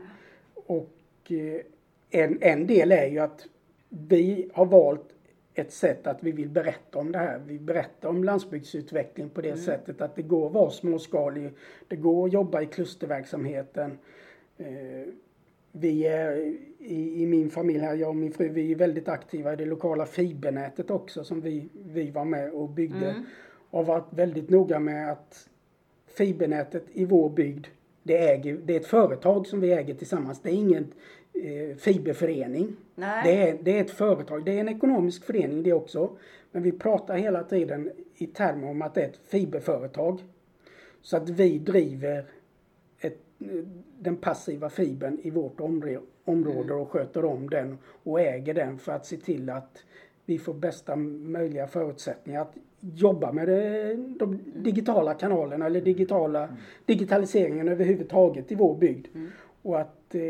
[0.54, 0.90] Och
[1.28, 1.60] eh,
[2.10, 3.46] en, en del är ju att
[3.88, 5.08] vi har valt
[5.54, 7.38] ett sätt att vi vill berätta om det här.
[7.46, 11.52] Vi berättar om landsbygdsutveckling på det sättet att det går att vara småskalig.
[11.88, 13.98] Det går att jobba i klusterverksamheten.
[14.58, 15.12] Eh,
[15.74, 16.36] Vi är
[16.78, 19.64] i, i min familj här, jag och min fru, vi är väldigt aktiva i det
[19.64, 23.10] lokala fibernätet också som vi, vi var med och byggde.
[23.10, 23.24] Mm.
[23.70, 25.48] Och varit väldigt noga med att
[26.06, 27.66] fibernätet i vår bygd,
[28.02, 30.40] det, äger, det är ett företag som vi äger tillsammans.
[30.42, 30.92] Det är ingen
[31.32, 32.76] eh, fiberförening.
[32.94, 33.22] Nej.
[33.24, 34.44] Det är, det är ett företag.
[34.44, 36.10] Det är en ekonomisk förening det också.
[36.52, 40.20] Men vi pratar hela tiden i termer om att det är ett fiberföretag.
[41.02, 42.24] Så att vi driver
[43.00, 43.18] ett,
[43.98, 45.60] den passiva fibern i vårt
[46.24, 49.84] område och sköter om den och äger den för att se till att
[50.24, 57.68] vi får bästa möjliga förutsättningar att jobba med det, de digitala kanalerna eller digitala, digitaliseringen
[57.68, 59.06] överhuvudtaget i vår bygd.
[59.62, 60.20] Och att eh,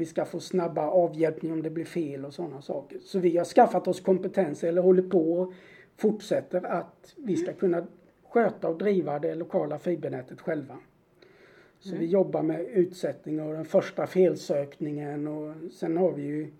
[0.00, 2.98] vi ska få snabba avhjälpning om det blir fel och sådana saker.
[3.02, 5.52] Så vi har skaffat oss kompetens eller håller på och
[5.96, 7.86] fortsätter att vi ska kunna
[8.28, 10.78] sköta och driva det lokala fibernätet själva.
[11.80, 16.50] Så vi jobbar med utsättning och den första felsökningen och sen har vi ju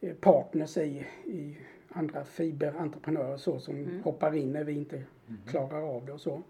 [0.00, 1.56] eh, partners i, i
[1.88, 5.02] andra fiberentreprenörer och så som hoppar in när vi inte
[5.46, 6.42] klarar av det och så.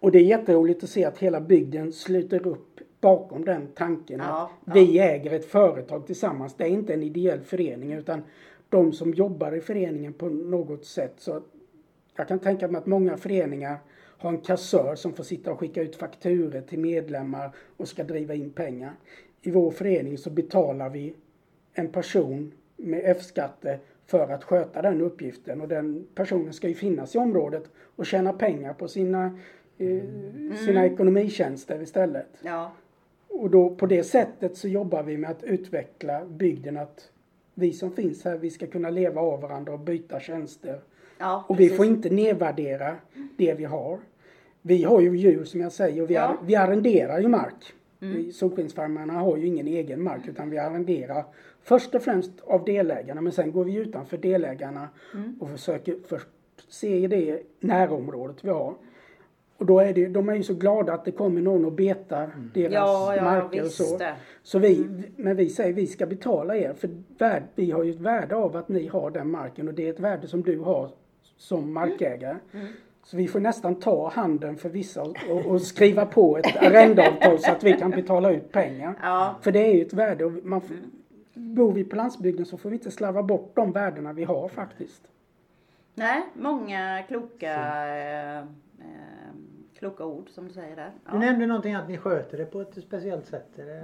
[0.00, 4.50] Och det är jätteroligt att se att hela bygden sluter upp bakom den tanken Ja,
[4.64, 6.54] att vi äger ett företag tillsammans.
[6.54, 8.22] Det är inte en ideell förening utan
[8.68, 11.14] de som jobbar i föreningen på något sätt.
[11.16, 11.42] Så
[12.16, 13.78] jag kan tänka mig att många föreningar
[14.18, 18.34] har en kassör som får sitta och skicka ut fakturer till medlemmar och ska driva
[18.34, 18.92] in pengar.
[19.42, 21.14] I vår förening så betalar vi
[21.72, 27.14] en person med F-skatte för att sköta den uppgiften och den personen ska ju finnas
[27.14, 29.38] i området och tjäna pengar på sina,
[29.78, 30.02] eh,
[30.66, 32.28] sina ekonomitjänster istället.
[32.42, 32.72] Ja.
[33.38, 37.10] Och då på det sättet så jobbar vi med att utveckla bygden att
[37.54, 40.80] vi som finns här, vi ska kunna leva av varandra och byta tjänster.
[41.18, 42.96] Ja, Och vi får inte nedvärdera
[43.36, 43.98] det vi har.
[44.62, 46.20] Vi har ju djur som jag säger och vi, Ja.
[46.20, 47.72] ar- vi arrenderar ju mark.
[48.00, 48.32] Mm.
[48.32, 51.24] Solskensfarmarna har ju ingen egen mark utan vi arrenderar
[51.62, 54.88] först och främst av delägarna men sen går vi utanför delägarna
[55.40, 56.28] och försöker först
[56.68, 58.74] se det närområdet vi har.
[59.58, 62.30] Och då är det, de är ju så glada att det kommer någon och betar
[62.54, 63.98] deras Ja, ja, marker och så.
[63.98, 64.14] det.
[64.42, 68.00] Så vi, men vi säger vi ska betala er för värd, vi har ju ett
[68.00, 70.90] värde av att ni har den marken och det är ett värde som du har
[71.36, 72.36] som markägare.
[72.52, 72.66] Mm.
[73.04, 77.52] Så vi får nästan ta handen för vissa och, och, skriva på ett arrendeavtal så
[77.52, 78.94] att vi kan betala ut pengar.
[79.02, 79.34] Ja.
[79.40, 80.76] För det är ju ett värde och man, får-
[81.34, 85.02] bor vi på landsbygden så får vi inte slarva bort de värdena vi har faktiskt.
[85.94, 87.54] Nej, många kloka,
[87.96, 88.44] eh, eh,
[89.78, 90.90] kloka ord som du säger där.
[91.06, 91.18] Du Ja.
[91.18, 93.58] nämnde någonting att ni sköter det på ett speciellt sätt.
[93.58, 93.82] Är det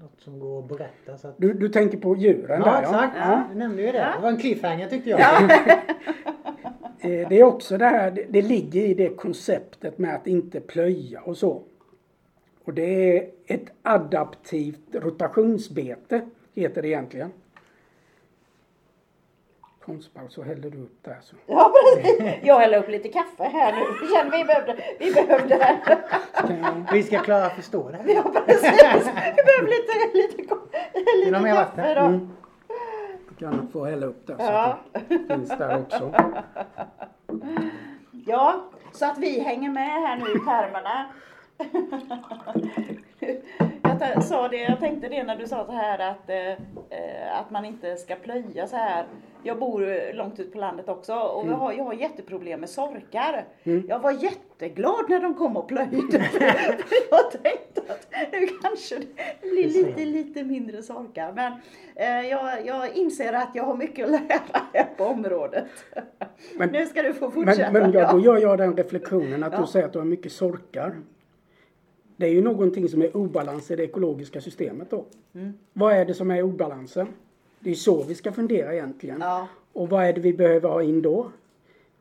[0.00, 1.18] något som går att berätta?
[1.18, 1.34] Så att...
[1.38, 3.44] Du, du tänker på djuren Ja där exakt, Ja.
[3.52, 3.98] du nämnde ju det.
[3.98, 4.12] Ja.
[4.16, 5.20] Det var en cliffhanger tyckte jag.
[7.02, 10.60] Eh, Det är också det här, det- det ligger i det konceptet med att inte
[10.60, 11.62] plöja och så.
[12.64, 16.20] Och det är ett adaptivt rotationsbete,
[16.54, 17.30] heter det egentligen.
[19.84, 21.36] Konstpaus så häller du upp där så.
[21.46, 22.22] Ja, precis.
[22.42, 23.80] Jag häller upp lite kaffe här nu.
[24.02, 25.78] Vi kände vi behövde, vi behövde
[26.92, 28.12] Vi ska klara att förstå det.
[28.12, 28.72] Ja, precis.
[29.36, 31.94] Vi behöver lite, lite, lite kaffe vatten?
[31.94, 32.00] då.
[32.00, 32.30] Mm.
[33.28, 34.78] Du kan få hälla upp där så Ja.
[34.92, 36.12] att det finns där också.
[38.26, 41.06] Ja, så att vi hänger med här nu i termerna.
[44.00, 46.48] Jag sa det, jag tänkte det när du sa så här att, eh,
[46.98, 49.04] eh, att man inte ska plöja så här.
[49.42, 53.44] Jag bor långt ut på landet också och jag, har, jag har jätteproblem med sorkar.
[53.88, 55.96] Jag var jätteglad när de kom och plöjde.
[57.10, 61.32] Jag tänkte att nu kanske det blir lite, lite mindre sorkar.
[61.32, 61.52] Men
[61.94, 64.40] eh, jag, jag inser att jag har mycket att lära
[64.74, 65.64] här på området.
[66.56, 67.72] Men- nu ska du få fortsätta.
[67.72, 69.60] Men, men ja, då gör jag den reflektionen att Ja.
[69.60, 70.96] du säger att du har mycket sorkar.
[72.20, 75.04] Det är ju någonting som är obalans i det ekologiska systemet då.
[75.34, 75.52] Mm.
[75.72, 77.06] Vad är det som är obalansen?
[77.60, 79.20] Det är så vi ska fundera egentligen.
[79.20, 79.48] Ja.
[79.72, 81.30] Och vad är det vi behöver ha in då?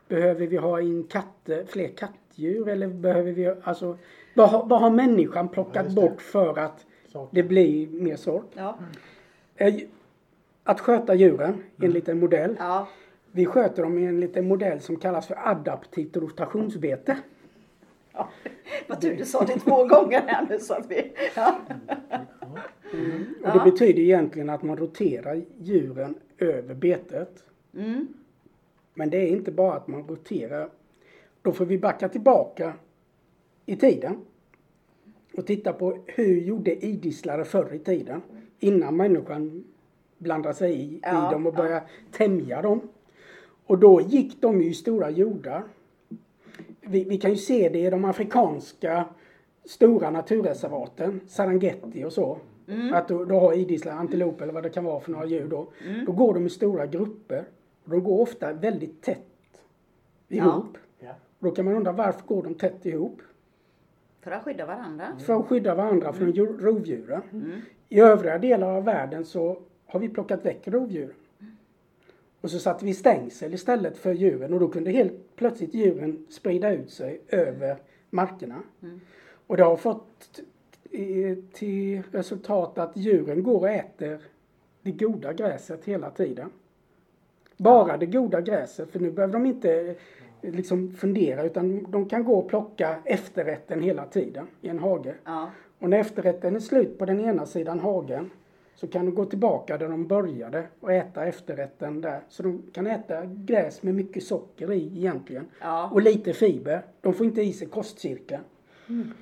[0.07, 3.97] Behöver vi ha in katter, fler kattdjur eller behöver vi, alltså
[4.33, 5.95] vad har, vad har människan plockat det.
[5.95, 7.29] bort för att Sork.
[7.31, 8.45] det blir mer sork?
[8.53, 8.77] Ja.
[9.55, 9.75] Eh,
[10.63, 12.55] Att sköta djuren enligt en modell.
[12.59, 12.87] Ja.
[13.31, 17.17] Vi sköter dem enligt en modell som kallas för adaptivt rotationsbete.
[18.19, 18.29] Ja,
[18.87, 21.11] vad tur du sa det två gånger här nu så att vi...
[21.35, 21.59] Ja.
[23.43, 27.43] Och det betyder egentligen att man roterar djuren över betet.
[27.73, 28.07] Mm.
[28.93, 30.69] Men det är inte bara att man roterar.
[31.41, 32.73] Då får vi backa tillbaka
[33.65, 34.17] i tiden
[35.37, 38.21] och titta på hur gjorde idisslare förr i tiden
[38.59, 39.63] innan människan
[40.17, 41.57] blandade sig i, Ja, i dem och ja.
[41.57, 42.81] började tämja dem.
[43.65, 45.63] Och då gick de ju i stora jordar.
[46.89, 49.05] Vi, vi kan ju se det i de afrikanska
[49.65, 52.37] stora naturreservaten, Serengeti och så.
[52.67, 52.93] Mm.
[52.93, 55.67] Att då, då har idisslar, antilop eller vad det kan vara för några djur då.
[56.05, 57.43] Då går de i stora grupper.
[57.83, 59.25] Och de går ofta väldigt tätt
[60.27, 60.77] ihop.
[60.99, 61.09] Ja.
[61.39, 63.21] Då kan man undra varför går de tätt ihop?
[64.21, 65.07] För att skydda varandra.
[65.19, 67.21] För att skydda varandra från djur- rovdjuren.
[67.31, 67.61] Mm.
[67.89, 71.13] I övriga delar av världen så har vi plockat väck rovdjur.
[72.41, 76.71] Och så satte vi stängsel istället för djuren och då kunde helt plötsligt djuren sprida
[76.73, 77.77] ut sig över
[78.09, 78.63] markerna.
[79.47, 80.41] Och det har fått
[81.53, 84.21] till resultat att djuren går och äter
[84.81, 86.49] det goda gräset hela tiden.
[87.57, 89.95] Bara det goda gräset, för nu behöver de inte
[90.41, 95.15] eh, liksom fundera utan de kan gå och plocka efterrätten hela tiden i en hage.
[95.25, 95.49] Ja.
[95.79, 98.29] Och när efterrätten är slut på den ena sidan hagen
[98.79, 102.21] så kan de gå tillbaka där de började och äta efterrätten där.
[102.29, 105.45] Så de kan äta gräs med mycket socker i egentligen.
[105.61, 105.89] Ja.
[105.93, 106.81] Och lite fiber.
[107.01, 108.43] De får inte i sig kostcirkeln.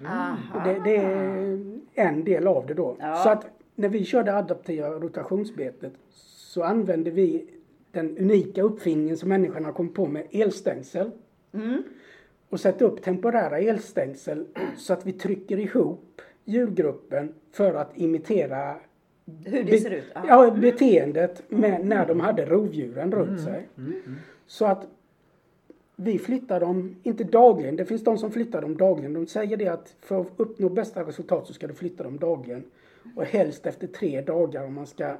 [0.01, 0.63] Och Aha.
[0.65, 2.95] det, det är en del av det då.
[2.99, 3.15] Ja.
[3.15, 7.49] Så att när vi körde adaptiva rotationsbetet så använde vi
[7.91, 11.11] den unika uppfinningen som människan har kommit på med elstängsel.
[11.53, 11.83] Mm.
[12.49, 14.45] Och sätta upp temporära elstängsel
[14.77, 18.75] så att vi trycker ihop djurgruppen för att imitera
[19.45, 20.03] Hur det be- ser ut.
[20.15, 20.45] Ja.
[20.45, 23.67] Ja, beteendet med när de hade rovdjuren runt sig.
[24.47, 24.87] Så att
[25.95, 29.13] vi flyttar dem, inte dagligen, det finns de som flyttar dem dagligen.
[29.13, 32.63] De säger det att för att uppnå bästa resultat så ska du flytta dem dagligen.
[33.15, 35.17] Och helst efter tre dagar om man ska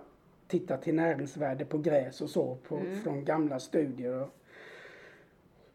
[0.48, 4.28] titta till näringsvärde på gräs och så på, från gamla studier.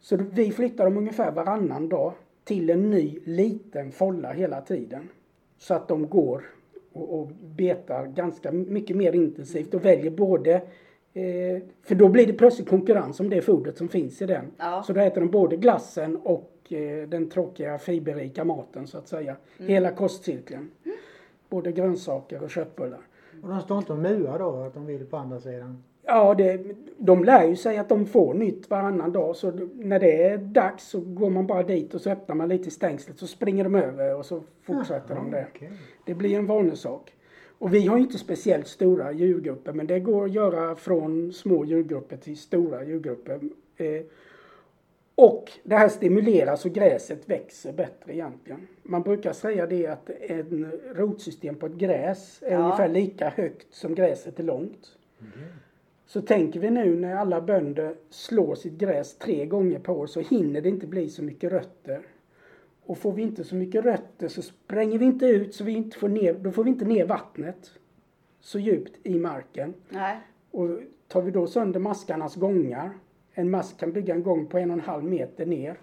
[0.00, 2.12] Så vi flyttar dem ungefär varannan dag
[2.44, 5.08] till en ny liten folla hela tiden.
[5.58, 6.44] Så att de går
[6.92, 7.26] och, och
[7.56, 10.54] betar ganska mycket mer intensivt och väljer både
[11.14, 14.44] eh, för då blir det plötsligt konkurrens om det fodret som finns i den.
[14.58, 14.82] Ja.
[14.86, 19.36] Så då äter de både glassen och eh, den tråkiga fiberrika maten så att säga.
[19.58, 20.70] Hela kostcirkeln.
[21.48, 23.00] Både grönsaker och köttbullar.
[23.42, 25.82] Och de står inte och muar då att de vill på andra sidan?
[26.06, 26.60] Ja, det,
[26.98, 29.36] de lär ju sig att de får nytt varannan dag.
[29.36, 32.70] Så när det är dags så går man bara dit och så öppnar man lite
[32.70, 35.46] stängslet så springer de över och så fortsätter de det.
[35.54, 35.70] Okej.
[36.06, 37.12] Det blir en vanesak.
[37.58, 42.16] Och vi har inte speciellt stora djurgrupper men det går att göra från små djurgrupper
[42.16, 43.40] till stora djurgrupper.
[43.76, 44.02] Eh,
[45.14, 48.66] och det här stimulerar så gräset växer bättre egentligen.
[48.82, 52.58] Man brukar säga det att en rotsystem på ett gräs är Ja.
[52.58, 54.96] ungefär lika högt som gräset är långt.
[56.12, 60.20] Så tänker vi nu när alla bönder slår sitt gräs tre gånger per år så
[60.20, 62.02] hinner det inte bli så mycket rötter.
[62.82, 65.98] Och får vi inte så mycket rötter så spränger vi inte ut så vi inte
[65.98, 67.70] får ner, då får vi inte ner vattnet
[68.40, 69.74] så djupt i marken.
[69.88, 70.16] Nej.
[70.50, 70.68] Och
[71.08, 72.90] tar vi då sönder maskarnas gångar,
[73.32, 75.76] en mask kan bygga en gång på en och en halv meter ner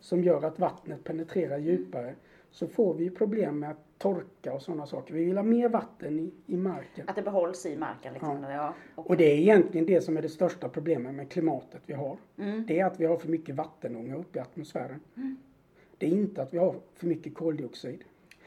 [0.00, 2.14] som gör att vattnet penetrerar djupare
[2.50, 5.14] så får vi problem med att torka och sådana saker.
[5.14, 7.08] Vi vill ha mer vatten i, i marken.
[7.08, 8.42] Att det behålls i marken liksom.
[8.42, 8.74] Ja.
[8.94, 12.16] Och det är egentligen det som är det största problemet med klimatet vi har.
[12.38, 12.64] Mm.
[12.66, 15.00] Det är att vi har för mycket vattenånga uppe i atmosfären.
[15.98, 18.04] Det är inte att vi har för mycket koldioxid.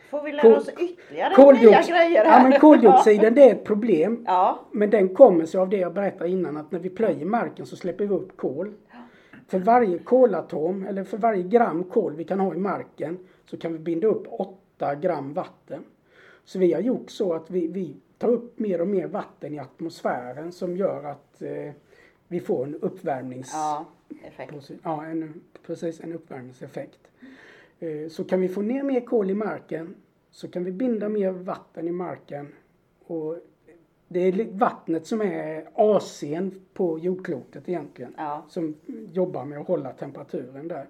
[0.09, 2.43] Får vi lära Kol- oss ytterligare nya grejer här?
[2.43, 4.23] ja, men koldioxiden det är ett problem.
[4.27, 4.59] Ja.
[4.71, 7.75] Men den kommer sig av det jag berättade innan att när vi plöjer marken så
[7.75, 8.73] släpper vi upp kol.
[9.47, 13.73] För varje kolatom eller för varje gram kol vi kan ha i marken så kan
[13.73, 15.83] vi binda upp 8 gram vatten.
[16.43, 19.59] Så vi har gjort så att vi, vi tar upp mer och mer vatten i
[19.59, 21.71] atmosfären som gör att eh,
[22.27, 23.49] vi får en uppvärmnings...
[23.53, 23.85] Ja.
[24.83, 26.99] Ja, en, precis en uppvärmningseffekt.
[27.79, 29.95] Eh, Så kan vi få ner mer kol i marken
[30.31, 32.53] så kan vi binda mer vatten i marken.
[33.05, 33.37] Och
[34.07, 38.13] det är vattnet som är AC'n på jordklotet egentligen.
[38.17, 38.45] Ja.
[38.49, 38.75] Som
[39.11, 40.87] jobbar med att hålla temperaturen där.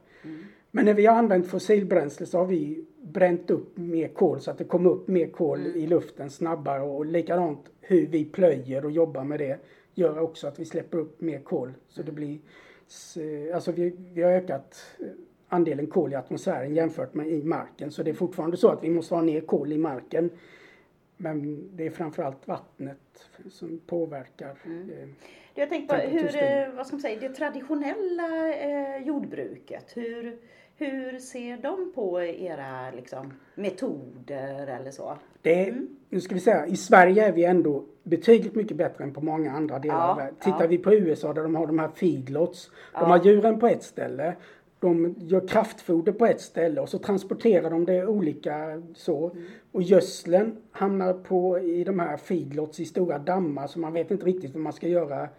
[0.76, 4.58] Men när vi har använt fossilbränsle så har vi bränt upp mer kol så att
[4.58, 9.24] det kommer upp mer kol i luften snabbare och likadant hur vi plöjer och jobbar
[9.24, 9.60] med det
[9.94, 11.74] gör också att vi släpper upp mer kol.
[11.88, 12.38] Så det blir,
[12.88, 13.18] s-
[13.54, 15.06] alltså vi, vi har ökat eh,
[15.48, 17.92] andelen kol i atmosfären jämfört med i marken.
[17.92, 20.30] Så det är fortfarande så att vi måste ha ner kol i marken.
[21.18, 24.58] Men det är framförallt vattnet som påverkar.
[24.66, 24.90] Mm.
[24.90, 25.10] Eh,
[25.56, 30.38] Jag tänkte på hur, eh, vad ska man säga, det traditionella eh, jordbruket, hur,
[30.78, 35.18] hur ser de på era liksom, metoder eller så?
[35.42, 35.88] det Mm.
[36.10, 39.52] Nu ska vi säga, i Sverige är vi ändå betydligt mycket bättre än på många
[39.52, 40.36] andra delar Ja, av världen.
[40.40, 40.68] Tittar ja.
[40.68, 42.72] vi på USA där de har de här feedlots.
[42.94, 43.06] De Ja.
[43.06, 44.36] har djuren på ett ställe.
[44.80, 49.30] De gör kraftfoder på ett ställe och så transporterar de det olika så.
[49.30, 49.44] Mm.
[49.72, 54.26] Och gödseln hamnar på i de här feedlots i stora dammar så man vet inte
[54.26, 55.30] riktigt vad man ska göra.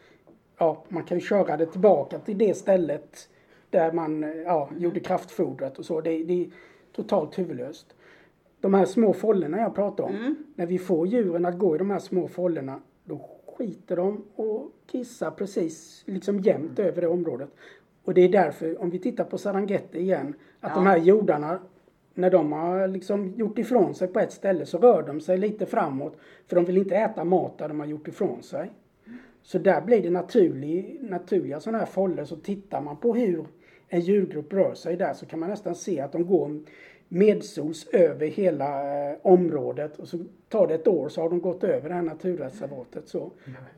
[0.58, 3.28] Ja, man kan köra det tillbaka till det stället
[3.74, 6.00] där man eh, ja, gjorde kraftfodret och så.
[6.00, 6.50] Det, det är
[6.92, 7.94] totalt huvudlöst.
[8.60, 10.34] De här små follorna jag pratar om.
[10.54, 14.72] När vi får djuren att gå i de här små follorna då skiter de och
[14.86, 17.48] kissar precis liksom jämnt över det området.
[18.04, 20.74] Och det är därför, om vi tittar på Serengeti igen, att Ja.
[20.74, 21.58] de här jordarna
[22.14, 25.66] när de har liksom gjort ifrån sig på ett ställe så rör de sig lite
[25.66, 26.16] framåt.
[26.46, 28.70] För de vill inte äta mat där de har gjort ifrån sig.
[29.42, 32.24] Så där blir det naturlig, naturliga sådana här foller.
[32.24, 33.44] Så tittar man på hur
[33.94, 36.60] en djurgrupp rör sig där så kan man nästan se att de går
[37.08, 39.98] medsols över hela eh, området.
[39.98, 40.18] Och så
[40.48, 43.08] tar det ett år så har de gått över det här naturreservatet.
[43.08, 43.30] Så.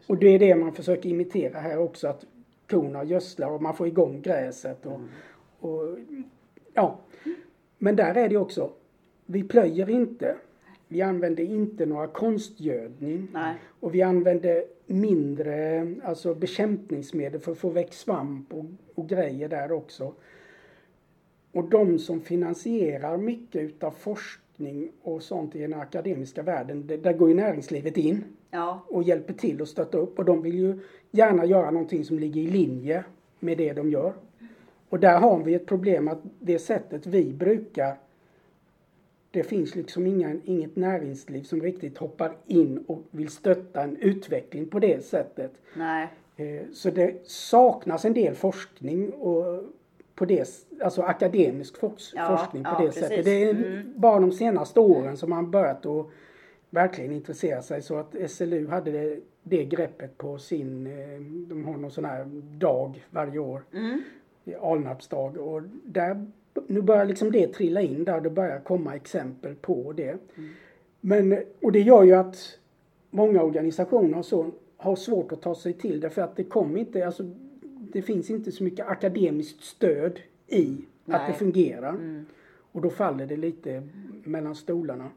[0.06, 2.08] Och det är det man försöker imitera här också.
[2.08, 2.24] Att
[2.70, 4.86] korna gödslar och man får igång gräset.
[4.86, 5.00] Och,
[5.60, 5.98] och,
[6.74, 6.98] ja.
[7.78, 8.70] Men där är det också,
[9.26, 10.36] vi plöjer inte.
[10.88, 13.28] Vi använder inte några konstgödning.
[13.32, 13.54] Nej.
[13.80, 18.64] Och vi använder mindre alltså bekämpningsmedel för att få väck svamp och,
[18.94, 20.12] och grejer där också.
[21.52, 27.12] Och de som finansierar mycket utav forskning och sånt i den akademiska världen, det, där
[27.12, 30.18] går ju näringslivet in Ja, och hjälper till och stöttar upp.
[30.18, 30.78] Och de vill ju
[31.10, 33.04] gärna göra någonting som ligger i linje
[33.40, 34.12] med det de gör.
[34.88, 37.96] Och där har vi ett problem att det sättet vi brukar
[39.36, 44.66] det finns liksom inga, inget näringsliv som riktigt hoppar in och vill stötta en utveckling
[44.66, 45.52] på det sättet.
[45.76, 46.08] nej.
[46.36, 49.62] Eh, Så det saknas en del forskning och
[50.14, 50.48] på det,
[50.80, 53.02] alltså akademisk fors- Ja, forskning på ja, det precis.
[53.02, 53.24] sättet.
[53.24, 53.92] Det är Mm.
[53.96, 56.06] bara de senaste åren som man börjat att
[56.70, 61.76] verkligen intressera sig så att SLU hade det, det greppet på sin, eh, de har
[61.76, 62.24] någon sån här
[62.58, 64.02] dag varje år, Mm.
[64.60, 66.26] Alnarpsdag och där,
[66.66, 70.18] nu börjar liksom det trilla in där, det börjar komma exempel på det.
[71.00, 72.58] Men, och det gör ju att
[73.10, 76.80] många organisationer och så har svårt att ta sig till det för att det kommer
[76.80, 77.22] inte, alltså
[77.92, 81.32] det finns inte så mycket akademiskt stöd i att Nej.
[81.32, 81.94] det fungerar.
[81.94, 82.26] Mm.
[82.72, 83.82] Och då faller det lite
[84.24, 85.10] mellan stolarna.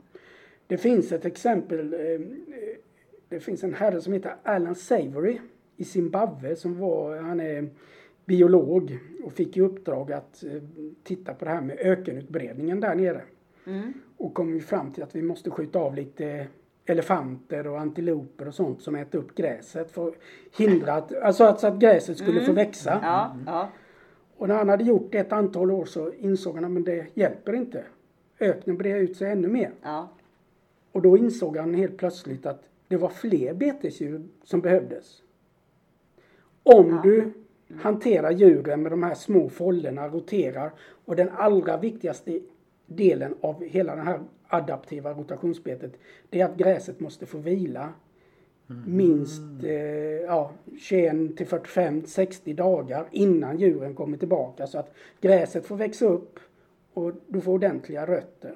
[0.67, 2.19] Det finns ett exempel, eh, eh,
[3.29, 5.39] det finns en herre som heter Alan Savory
[5.77, 7.69] i Zimbabwe som var, han är
[8.29, 10.61] biolog och fick i uppdrag att eh,
[11.03, 13.21] titta på det här med ökenutbredningen där nere.
[13.65, 13.93] Mm.
[14.17, 16.47] Och kom ju fram till att vi måste skjuta av lite
[16.85, 20.15] elefanter och antiloper och sånt som äter upp gräset för att
[20.57, 22.91] hindra att, alltså att, så att gräset skulle få växa.
[22.91, 23.03] Mm.
[23.03, 23.69] Ja, ja.
[24.37, 27.53] Och när han hade gjort det ett antal år så insåg han att det hjälper
[27.53, 27.83] inte.
[28.39, 29.71] Öknen breder ut sig ännu mer.
[29.83, 30.09] ja.
[30.91, 35.21] Och då insåg han helt plötsligt att det var fler betesdjur som behövdes.
[36.63, 37.31] Om du
[37.77, 40.71] hanterar djuren med de här små follorna, roterar
[41.05, 42.39] och den allra viktigaste
[42.85, 45.91] delen av hela det här adaptiva rotationsbetet
[46.29, 47.89] det är att gräset måste få vila.
[48.85, 54.67] Minst eh, ja, 21 till 45, 60 dagar innan djuren kommer tillbaka.
[54.67, 56.39] Så att gräset får växa upp
[56.93, 58.55] och du får ordentliga rötter.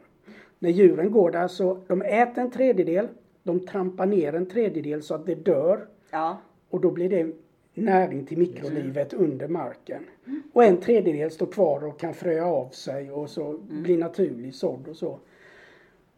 [0.59, 3.07] När djuren går där så de äter en tredjedel,
[3.43, 5.87] de trampar ner en tredjedel så att det dör.
[6.11, 6.37] Ja.
[6.69, 7.31] och då blir det
[7.73, 10.05] näring till mikrolivet under marken.
[10.53, 14.87] Och en tredjedel står kvar och kan fröa av sig och så blir naturlig sådd
[14.87, 15.19] och så.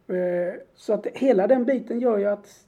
[0.07, 2.65] Eh, Så att hela den biten gör ju att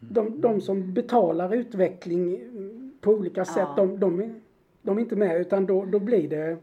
[0.00, 3.74] de, de som betalar utveckling mm, på olika sätt, Ja.
[3.76, 4.34] de, de, är,
[4.82, 6.56] de är inte med utan då, då blir det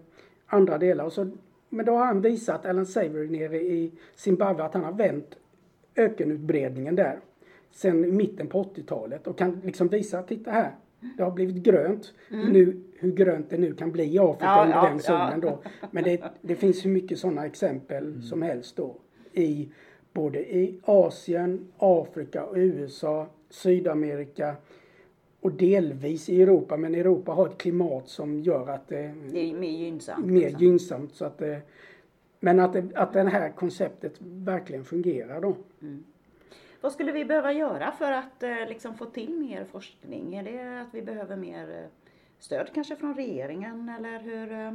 [0.46, 1.06] andra delar.
[1.06, 1.30] Och så,
[1.70, 5.36] men då har han visat, Alan Savory nere i Zimbabwe, att han har vänt
[5.96, 7.20] ökenutbredningen där
[7.72, 10.72] sen mitten på 80-talet och kan liksom visa, titta här,
[11.18, 12.14] det har blivit grönt.
[12.30, 15.50] Nu, hur grönt det nu kan bli i Afrika Ja, under ja, den zonen ja.
[15.50, 15.60] då.
[15.92, 18.96] Men det, det finns hur mycket sådana exempel som helst då.
[19.34, 19.70] I
[20.14, 24.56] både i Asien, Afrika, och USA, Sydamerika
[25.42, 26.78] och delvis i Europa.
[26.78, 30.26] Men Europa har ett klimat som gör att det Det är mer gynnsamt.
[30.26, 30.62] mer liksom.
[30.66, 31.14] gynnsamt.
[31.14, 31.62] Så att det,
[32.40, 35.56] men att, det, att det här konceptet verkligen fungerar då.
[36.82, 40.36] Vad skulle vi behöva göra för att eh, liksom få till mer forskning?
[40.36, 41.90] Är det att vi behöver mer eh,
[42.40, 44.52] stöd kanske från regeringen eller hur?
[44.52, 44.72] eh,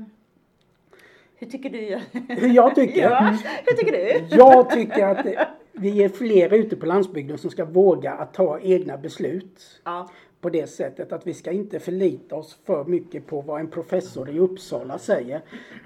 [1.36, 2.00] Hur tycker du?
[2.34, 3.02] Hur jag tycker?
[3.11, 3.36] ja,
[3.66, 4.36] hur tycker du?
[4.36, 5.26] Jag tycker att
[5.72, 9.80] vi är fler ute på landsbygden som ska våga att ta egna beslut.
[9.84, 10.11] Ja.
[10.40, 14.30] På det sättet att vi ska inte förlita oss för mycket på vad en professor
[14.30, 15.40] i Uppsala säger.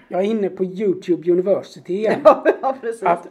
[0.08, 2.20] Jag är inne på Youtube University igen.
[2.24, 3.02] ja, precis.
[3.02, 3.28] Att,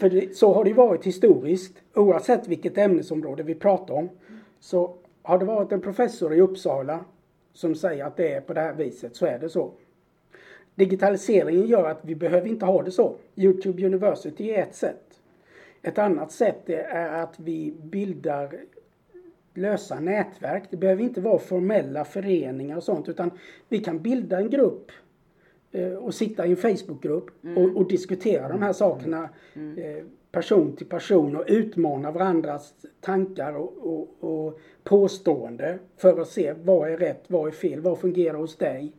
[0.00, 1.82] för det, så har det varit historiskt.
[1.94, 4.08] Oavsett vilket ämnesområde vi pratar om.
[4.60, 7.04] Så har det varit en professor i Uppsala
[7.52, 9.70] som säger att det är på det här viset så är det så.
[10.74, 13.16] Digitaliseringen gör att vi behöver inte ha det så.
[13.36, 15.20] Youtube University är ett sätt.
[15.82, 18.56] Ett annat sätt är att vi bildar
[19.54, 20.62] lösa nätverk.
[20.70, 23.30] Det behöver inte vara formella föreningar och sånt utan
[23.68, 24.90] vi kan bilda en grupp
[26.00, 31.36] och sitta i en Facebookgrupp och, och diskutera de här sakerna eh, person till person
[31.36, 37.48] och utmana varandras tankar och, och, och påstående för att se vad är rätt, vad
[37.48, 38.92] är fel, vad fungerar hos dig,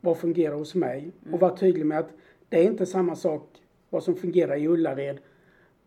[0.00, 1.10] vad fungerar hos mig?
[1.32, 2.10] Och vara tydlig med att
[2.48, 3.48] det är inte samma sak
[3.90, 5.18] vad som fungerar i Ullared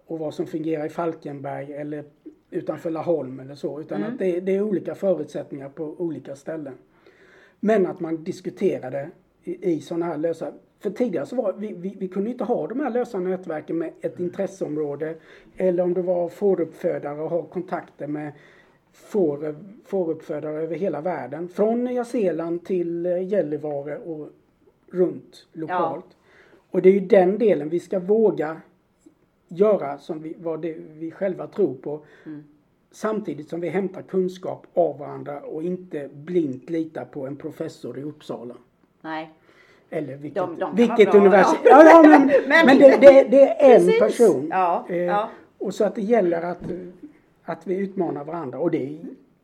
[0.06, 2.04] och vad som fungerar i Falkenberg eller
[2.52, 3.82] utanför Laholm eller så.
[3.82, 6.74] Utan att det, det är olika förutsättningar på olika ställen.
[7.60, 9.10] Men att man diskuterade
[9.50, 10.52] i, i sådana här lösa...
[10.80, 13.94] För tidigare så var vi, vi, vi kunde inte ha de här lösa nätverken med
[14.02, 15.16] ett intresseområde.
[15.58, 18.32] Eller om det var fåruppfödare och ha kontakter med
[18.94, 21.48] får, fåruppfödare över hela världen.
[21.48, 24.30] Från Nya Zeeland till eh, Gällivare och
[24.92, 26.06] runt lokalt.
[26.72, 28.62] Och det är ju den delen vi ska våga
[29.48, 32.02] göra som vi, vad det vi själva tror på.
[32.92, 38.04] Samtidigt som vi hämtar kunskap av varandra och inte blint litar på en professor i
[38.04, 38.56] Uppsala.
[39.02, 39.34] Nej.
[39.90, 41.62] Eller vilket, De- de vilket universitet.
[41.66, 41.84] ja.
[41.86, 44.00] Ja, men, Men- men, det, det, det är en Precis.
[44.00, 44.48] person.
[44.52, 45.30] Ja, Eh, ja.
[45.58, 46.58] Och så att det gäller att,
[47.44, 48.60] att vi utmanar varandra.
[48.60, 48.98] Och det,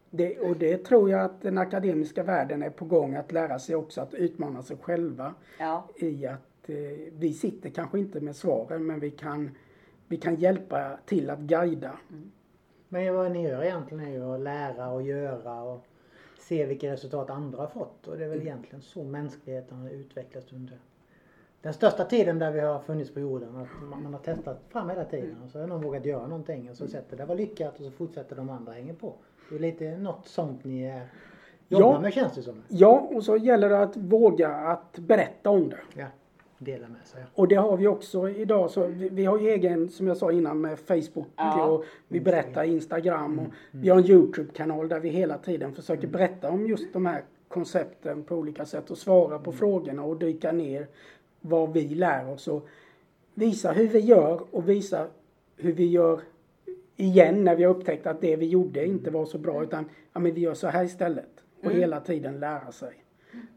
[0.09, 3.75] det, och det tror jag att den akademiska världen är på gång att lära sig
[3.75, 5.33] också att utmana sig själva.
[5.59, 5.83] Ja.
[5.95, 6.75] I att eh,
[7.17, 9.51] vi sitter kanske inte med svaren men vi kan,
[10.07, 11.91] vi kan hjälpa till att guida.
[12.89, 15.85] Men vad ni gör egentligen är ju att lära och göra och
[16.47, 18.07] se vilka resultat andra har fått.
[18.07, 20.79] Och det är väl egentligen så mänskligheten har utvecklats under
[21.61, 23.55] den största tiden där vi har funnits på jorden.
[23.55, 26.69] Att man man har testat fram hela tiden och så har någon vågat göra någonting
[26.69, 29.13] och så sett det där var lyckat och så fortsätter de andra hänga på.
[29.49, 31.07] Det är lite något sånt ni är,
[31.67, 31.99] jobbar Ja.
[31.99, 32.63] med känns det som.
[32.67, 35.79] Ja, och så gäller det att våga att berätta om det.
[35.93, 36.07] Ja,
[36.57, 37.23] dela med sig.
[37.33, 38.71] Och det har vi också idag.
[38.71, 41.65] Så vi, vi har ju egen, som jag sa innan, med Facebook Ja.
[41.65, 43.39] och vi berättar i Instagram.
[43.39, 47.23] Och Vi har en Youtube-kanal där vi hela tiden försöker berätta om just de här
[47.47, 50.87] koncepten på olika sätt och svara på frågorna och dyka ner
[51.41, 52.67] vad vi lär oss och
[53.33, 55.07] visa hur vi gör och visa
[55.57, 56.21] hur vi gör
[56.95, 60.19] igen när vi har upptäckt att det vi gjorde inte var så bra utan ja,
[60.19, 61.29] men vi gör så här istället.
[61.63, 62.93] Och hela tiden lära sig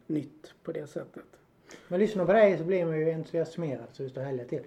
[0.07, 1.25] nytt på det sättet.
[1.89, 4.63] Men lyssnar på dig så blir man ju entusiasmerad så det står härliga till.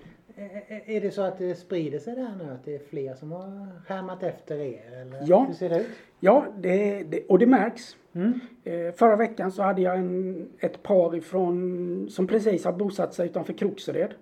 [0.85, 2.51] Är det så att det sprider sig där nu?
[2.53, 5.01] Att det är fler som har skärmat efter er?
[5.01, 5.45] Eller Ja.
[5.47, 5.87] hur ser det ut?
[6.19, 7.95] Ja, det, det, och det märks.
[8.13, 8.39] Mm.
[8.63, 13.25] Eh, förra veckan så hade jag en, ett par ifrån, som precis har bosatt sig
[13.25, 14.13] utanför Kroksered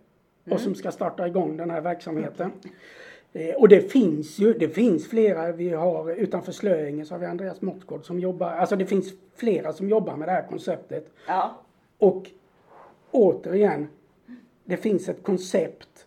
[0.51, 2.51] och som ska starta igång den här verksamheten.
[3.33, 5.51] Eh, och det finns ju, det finns flera.
[5.51, 9.73] Vi har utanför Slöinge så har vi Andreas Måttgård som jobbar, alltså det finns flera
[9.73, 11.05] som jobbar med det här konceptet.
[11.27, 11.55] Ja.
[11.97, 12.29] Och
[13.11, 13.87] återigen,
[14.65, 16.05] det finns ett koncept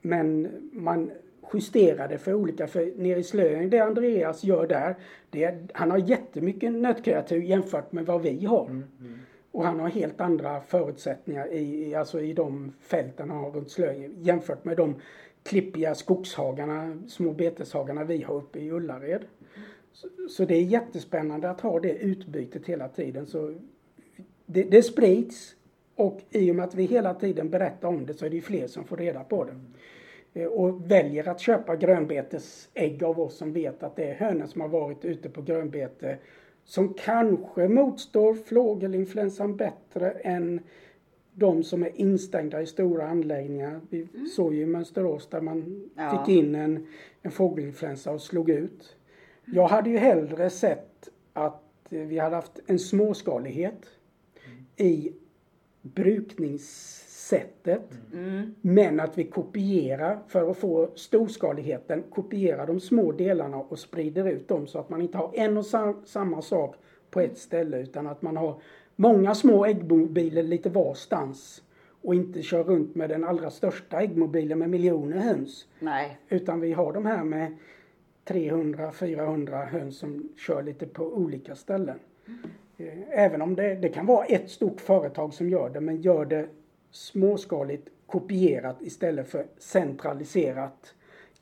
[0.00, 1.10] men man
[1.54, 2.66] justerar det för olika.
[2.66, 4.96] För nere i Slöinge, det Andreas gör där,
[5.30, 8.82] det han har jättemycket nötkreatur jämfört med vad vi har.
[9.52, 13.70] Och han har helt andra förutsättningar i, i, alltså i de fälten han har runt
[13.70, 14.94] Slöinge jämfört med de
[15.42, 19.24] klippiga skogshagarna, små beteshagarna vi har uppe i Ullared.
[19.92, 23.26] Så, så det är jättespännande att ha det utbytet hela tiden.
[23.26, 23.54] Så
[24.46, 25.54] det, det sprids
[25.98, 28.42] och i och med att vi hela tiden berättar om det så är det ju
[28.42, 29.54] fler som får reda på det.
[30.40, 34.60] Eh, Och väljer att köpa grönbetesägg av oss som vet att det är hönor som
[34.60, 36.18] har varit ute på grönbete
[36.64, 40.60] som kanske motstår fågelinfluensan bättre än
[41.34, 43.80] de som är instängda i stora anläggningar.
[43.90, 46.24] Vi såg ju i Mönsterås där man Ja.
[46.26, 46.86] fick in en,
[47.22, 48.96] en fågelinfluensa och slog ut.
[49.44, 53.86] Jag hade ju hellre sett att vi hade haft en småskalighet
[54.76, 55.12] i
[55.82, 57.90] brukningssättet.
[58.12, 58.54] Mm.
[58.60, 64.48] Men att vi kopierar för att få storskaligheten, kopierar de små delarna och sprider ut
[64.48, 66.76] dem så att man inte har en och sam- samma sak
[67.10, 68.60] på ett ställe utan att man har
[68.96, 71.62] många små äggmobiler lite varstans
[72.02, 75.66] och inte kör runt med den allra största äggmobilen med miljoner höns.
[75.80, 76.18] Nej.
[76.28, 77.56] Utan vi har de här med
[78.24, 81.98] 300-400 höns som kör lite på olika ställen.
[82.78, 86.24] Eh, Även om det, det kan vara ett stort företag som gör det men gör
[86.24, 86.46] det
[86.90, 90.94] småskaligt kopierat istället för centraliserat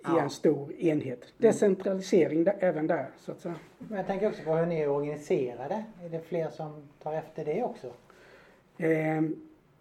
[0.09, 0.21] Ja.
[0.23, 1.21] en stor enhet.
[1.39, 3.55] Decentralisering där, även där så att säga.
[3.79, 5.85] Men jag tänker också på hur ni är organiserade.
[6.05, 7.87] Är det fler som tar efter det också?
[8.79, 9.23] Eh,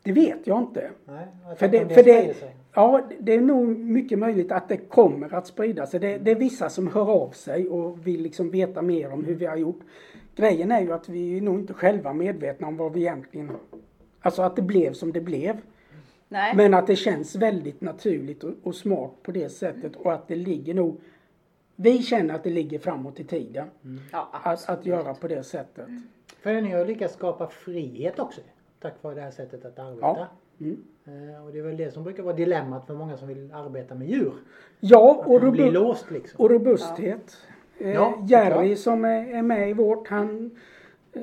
[0.04, 0.90] det vet jag inte.
[1.06, 2.56] Nej, jag För det, om för det, sig.
[2.74, 6.00] ja, det är nog mycket möjligt att det kommer att sprida sig.
[6.00, 9.36] Det, det är vissa som hör av sig och vill liksom veta mer om hur
[9.36, 9.80] vi har gjort.
[10.36, 13.52] Grejen är ju att vi är nog inte själva medvetna om vad vi egentligen...
[14.20, 15.62] Alltså att det blev som det blev.
[16.28, 16.56] Nej.
[16.56, 20.36] Men att det känns väldigt naturligt och, och smart på det sättet och att det
[20.36, 21.02] ligger nog...
[21.76, 23.68] Vi känner att det ligger framåt i tiden
[24.12, 24.30] ja,
[24.68, 25.88] att, göra på det sättet.
[26.40, 28.42] För ni har lyckats skapa frihet också
[28.80, 30.08] tack vare det här sättet att arbeta.
[30.08, 30.28] Ja.
[30.60, 30.84] Mm.
[31.06, 33.96] Eh, Och det är väl det som brukar vara dilemmat för många som vill arbeta
[33.96, 34.34] med djur.
[34.80, 36.44] Ja, och, man blir robu- låst liksom.
[36.44, 37.38] och robusthet.
[37.48, 38.78] Eh, Ja, Jerry såklart.
[38.78, 40.52] som är, är med i vårt, han
[41.14, 41.22] eh,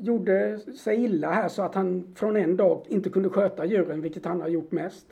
[0.00, 4.24] gjorde sig illa här så att han från en dag inte kunde sköta djuren, vilket
[4.24, 5.06] han har gjort mest.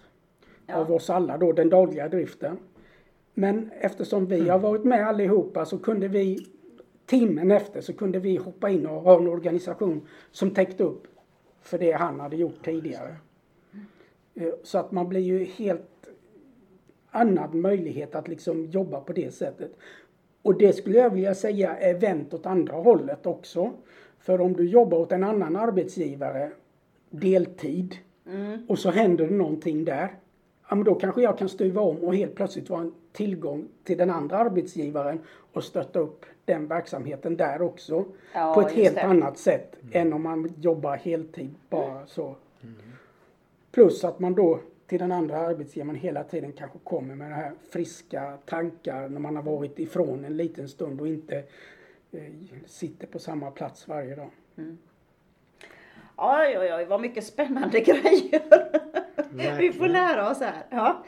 [0.66, 0.76] Ja.
[0.76, 2.56] Av oss alla då, den dagliga driften.
[3.34, 6.46] Men eftersom vi har varit med allihopa så kunde vi
[7.06, 11.06] timmen efter så kunde vi hoppa in och ha en organisation som täckte upp
[11.62, 13.16] för det han hade gjort tidigare.
[14.34, 16.08] Eh, Så att man blir ju helt
[17.10, 19.78] annan möjlighet att liksom jobba på det sättet.
[20.46, 23.72] Och det skulle jag vilja säga är vänt åt andra hållet också.
[24.18, 26.50] För om du jobbar åt en annan arbetsgivare
[27.10, 27.96] deltid
[28.68, 30.14] och så händer det någonting där.
[30.68, 33.98] Ja men då kanske jag kan stuva om och helt plötsligt vara en tillgång till
[33.98, 35.20] den andra arbetsgivaren
[35.52, 38.04] och stötta upp den verksamheten där också.
[38.34, 39.02] Ja, på ett helt det.
[39.02, 42.34] annat sätt än om man jobbar heltid bara så.
[43.70, 47.52] Plus att man då till den andra arbetsgivaren hela tiden kanske kommer med det här
[47.70, 51.36] friska tankar när man har varit ifrån en liten stund och inte
[52.12, 52.22] eh,
[52.66, 54.30] sitter på samma plats varje dag.
[56.16, 58.42] Oj, oj, oj, vad mycket spännande grejer.
[59.58, 60.66] vi får lära oss här.
[60.70, 61.04] Ja.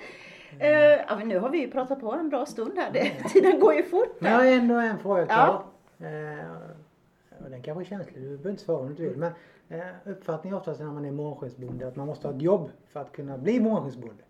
[0.58, 0.70] Eh,
[1.08, 2.90] ja, men nu har vi ju pratat på en bra stund här.
[2.92, 4.20] Det, tiden går ju fort.
[4.20, 5.62] Men jag har ändå en fråga kvar.
[5.98, 6.06] Ja.
[6.06, 9.16] Eh, den kanske är känslig, du behöver inte svara om du vill.
[9.16, 9.32] Men
[9.68, 13.00] eh, uppfattningen är oftast när man är månskensbonde att man måste ha ett jobb för
[13.00, 14.22] att kunna bli månskensbonde.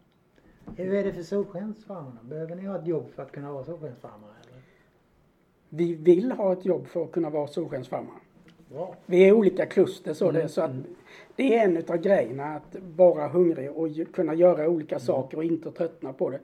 [0.76, 2.20] Hur är det för solskensfarmarna?
[2.22, 4.32] Behöver ni ha ett jobb för att kunna vara solskensfarmare?
[4.42, 4.62] Eller?
[5.68, 8.18] Vi vill ha ett jobb för att kunna vara solskensfarmare.
[8.68, 8.94] Bra.
[9.06, 10.70] Vi är olika kluster så, det, Mm, så att
[11.36, 15.70] det är en utav grejerna att vara hungrig och kunna göra olika saker och inte
[15.70, 16.40] tröttna på det.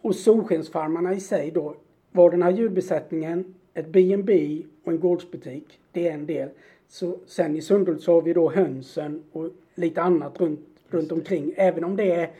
[0.00, 1.74] Och solskensfarmarna i sig då,
[2.12, 6.48] var den här djurbesättningen, ett B&B och en gårdsbutik, det är en del.
[6.88, 11.52] Så sen i Sundhult så har vi då hönsen och lite annat runt, runt omkring.
[11.56, 12.30] Även om det är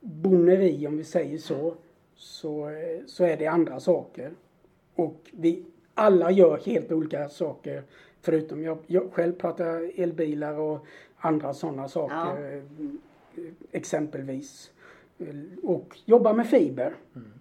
[0.00, 1.74] bonneri om vi säger så,
[2.14, 2.70] så,
[3.06, 4.30] så är det andra saker.
[4.94, 5.64] Och vi
[5.94, 7.82] alla gör helt olika saker.
[8.20, 10.86] Förutom jag, jag själv pratar elbilar och
[11.16, 12.56] andra sådana saker.
[12.56, 12.62] eh,
[13.72, 14.70] Exempelvis.
[15.62, 16.94] Och jobbar med fiber.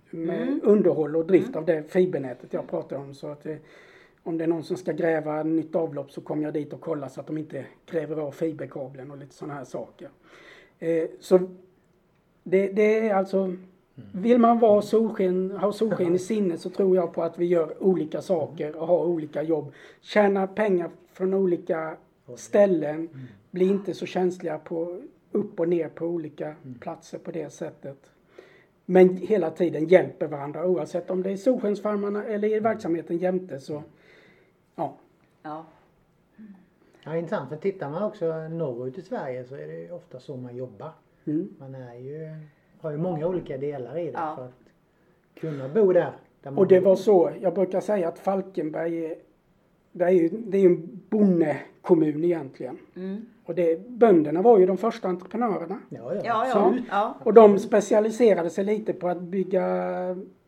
[0.10, 3.14] Med underhåll och drift av det fibernätet jag pratar om.
[3.14, 3.45] Så att
[4.24, 7.08] om det är någon som ska gräva nytt avlopp så kommer jag dit och kollar
[7.08, 10.10] så att de inte gräver av fiberkabeln och lite sådana här saker.
[10.80, 11.40] Eh, Så
[12.44, 13.56] det, det är alltså
[14.14, 17.84] vill man vara solsken, ha solsken i sinnet så tror jag på att vi gör
[17.84, 19.74] olika saker och har olika jobb.
[20.02, 21.98] Tjäna pengar från olika
[22.36, 23.10] ställen.
[23.52, 25.02] Bli inte så känsliga på
[25.32, 27.98] upp och ner på olika platser på det sättet.
[28.86, 33.84] Men hela tiden hjälper varandra oavsett om det är Solskensfarmarna eller i verksamheten jämte så
[34.76, 34.94] ja.
[35.44, 35.66] Ja.
[37.04, 37.50] Ja, intressant.
[37.50, 40.92] För tittar man också norrut i Sverige så är det ju ofta så man jobbar.
[41.26, 41.50] Mm.
[41.60, 42.30] Man är ju,
[42.82, 44.36] har ju många olika delar i det Ja.
[44.36, 44.54] för att
[45.40, 46.12] kunna bo där.
[46.42, 46.90] där man Och det bor.
[46.90, 49.16] var så, jag brukar säga att Falkenberg är,
[49.92, 52.78] det är ju det är en bondekommun egentligen.
[52.96, 53.26] Mm.
[53.46, 55.80] Och det, bönderna var ju de första entreprenörerna.
[55.90, 56.22] Ja, ja,
[56.54, 57.16] Ja, ja.
[57.24, 59.66] Och de specialiserade sig lite på att bygga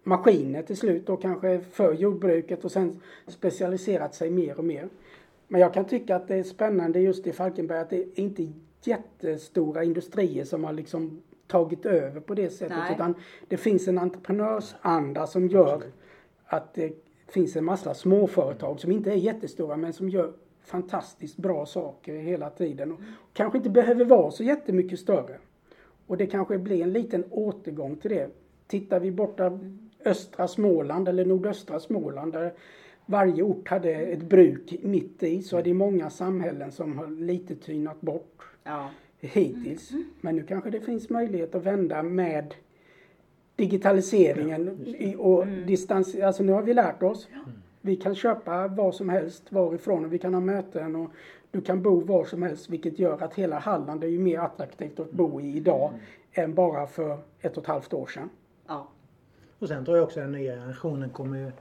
[0.03, 4.89] maskiner till slut och kanske för jordbruket och sen specialiserat sig mer och mer.
[5.47, 8.51] Men jag kan tycka att det är spännande just i Falkenberg att det är inte
[8.83, 12.93] jättestora industrier som har liksom tagit över på det sättet Nej.
[12.93, 13.15] utan
[13.47, 15.83] det finns en entreprenörsanda som gör
[16.45, 16.93] att det
[17.27, 20.33] finns en massa småföretag som inte är jättestora men som gör
[20.63, 22.99] fantastiskt bra saker hela tiden och
[23.33, 25.37] kanske inte behöver vara så jättemycket större.
[26.07, 28.29] Och det kanske blir en liten återgång till det.
[28.67, 29.59] Tittar vi borta
[30.05, 32.53] östra Småland eller nordöstra Småland där
[33.05, 37.55] varje ort hade ett bruk mitt i så är det många samhällen som har lite
[37.55, 38.89] tynat bort ja.
[39.19, 39.91] hittills.
[40.21, 42.53] Men nu kanske det finns möjlighet att vända med
[43.55, 44.77] digitaliseringen
[45.17, 46.15] och distans.
[46.15, 47.27] Alltså nu har vi lärt oss.
[47.81, 51.11] Vi kan köpa vad som helst varifrån och vi kan ha möten och
[51.51, 54.99] du kan bo var som helst vilket gör att hela Halland är ju mer attraktivt
[54.99, 55.91] att bo i idag
[56.31, 58.29] än bara för ett och ett halvt år sedan.
[58.67, 58.87] ja.
[59.63, 61.51] Och sen tror jag också att den nya generationen kommer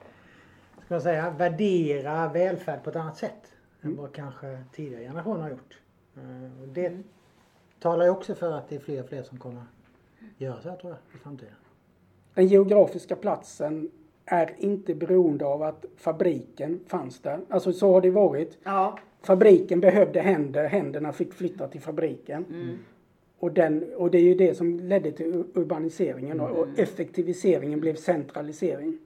[0.85, 5.49] ska man säga, värdera välfärd på ett annat sätt än vad kanske tidigare generationer har
[5.49, 5.79] gjort.
[6.15, 6.97] Eh, Och det
[7.79, 9.63] talar ju också för att det är fler och fler som kommer
[10.37, 11.53] göra så här tror jag i framtiden.
[12.33, 13.91] Den geografiska platsen
[14.25, 17.39] är inte beroende av att fabriken fanns där.
[17.49, 18.57] Alltså så har det varit.
[18.63, 18.99] Ja.
[19.21, 22.45] Fabriken behövde händer, händerna fick flytta till fabriken.
[23.43, 27.79] Och, den, och det är ju det som ledde till ur- urbaniseringen och, och effektiviseringen
[27.79, 28.97] blev centralisering.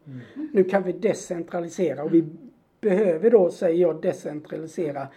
[0.54, 2.26] Nu kan vi decentralisera och vi
[2.82, 5.08] behöver då, säger jag, decentralisera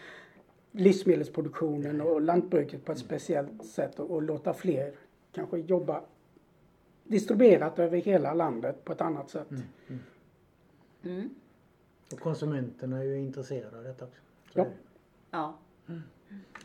[0.72, 4.92] livsmedelsproduktionen och lantbruket på ett speciellt sätt och, och låta fler
[5.32, 6.02] kanske jobba
[7.04, 9.48] distribuerat över hela landet på ett annat sätt.
[11.02, 11.30] Mm.
[12.12, 14.20] Och konsumenterna är ju intresserade av detta också.
[14.52, 14.64] Så Ja.
[14.64, 14.70] det.
[15.30, 15.58] Ja.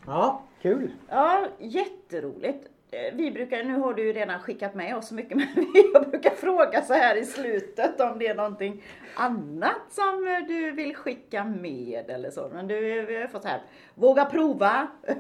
[0.08, 0.91] Ja, kul!
[1.10, 2.68] Ja, jätteroligt.
[2.91, 6.10] Eh, Vi brukar, nu har du ju redan skickat med oss så mycket, men jag
[6.10, 8.84] brukar fråga så här i slutet om det är någonting
[9.16, 12.49] annat som eh, du vill skicka med eller så.
[12.53, 13.62] Men du, vi har fått så här,
[13.95, 14.88] våga prova.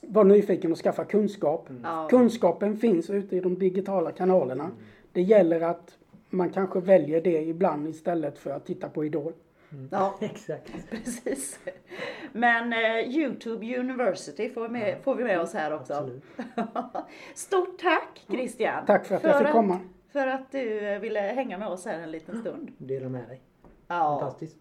[0.00, 1.68] Var nyfiken och skaffa kunskap.
[1.82, 2.06] Ja.
[2.10, 4.70] Kunskapen finns ute i de digitala kanalerna.
[5.12, 5.98] Det gäller att
[6.30, 9.32] man kanske väljer det ibland istället för att titta på Idol.
[9.90, 10.90] Ja, Exakt.
[10.90, 11.60] precis.
[12.32, 16.10] Men eh, Youtube University får vi, med, får vi med oss här också.
[17.34, 18.86] Stort tack Christian.
[18.86, 19.80] Tack för att jag fick komma.
[20.12, 22.72] För att du eh, ville hänga med oss här en liten stund.
[22.78, 23.40] Dela med dig.
[23.88, 24.56] Ja, Fantastiskt.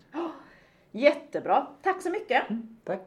[0.92, 1.68] jättebra.
[1.82, 2.44] Tack så mycket.
[2.84, 3.02] Tack.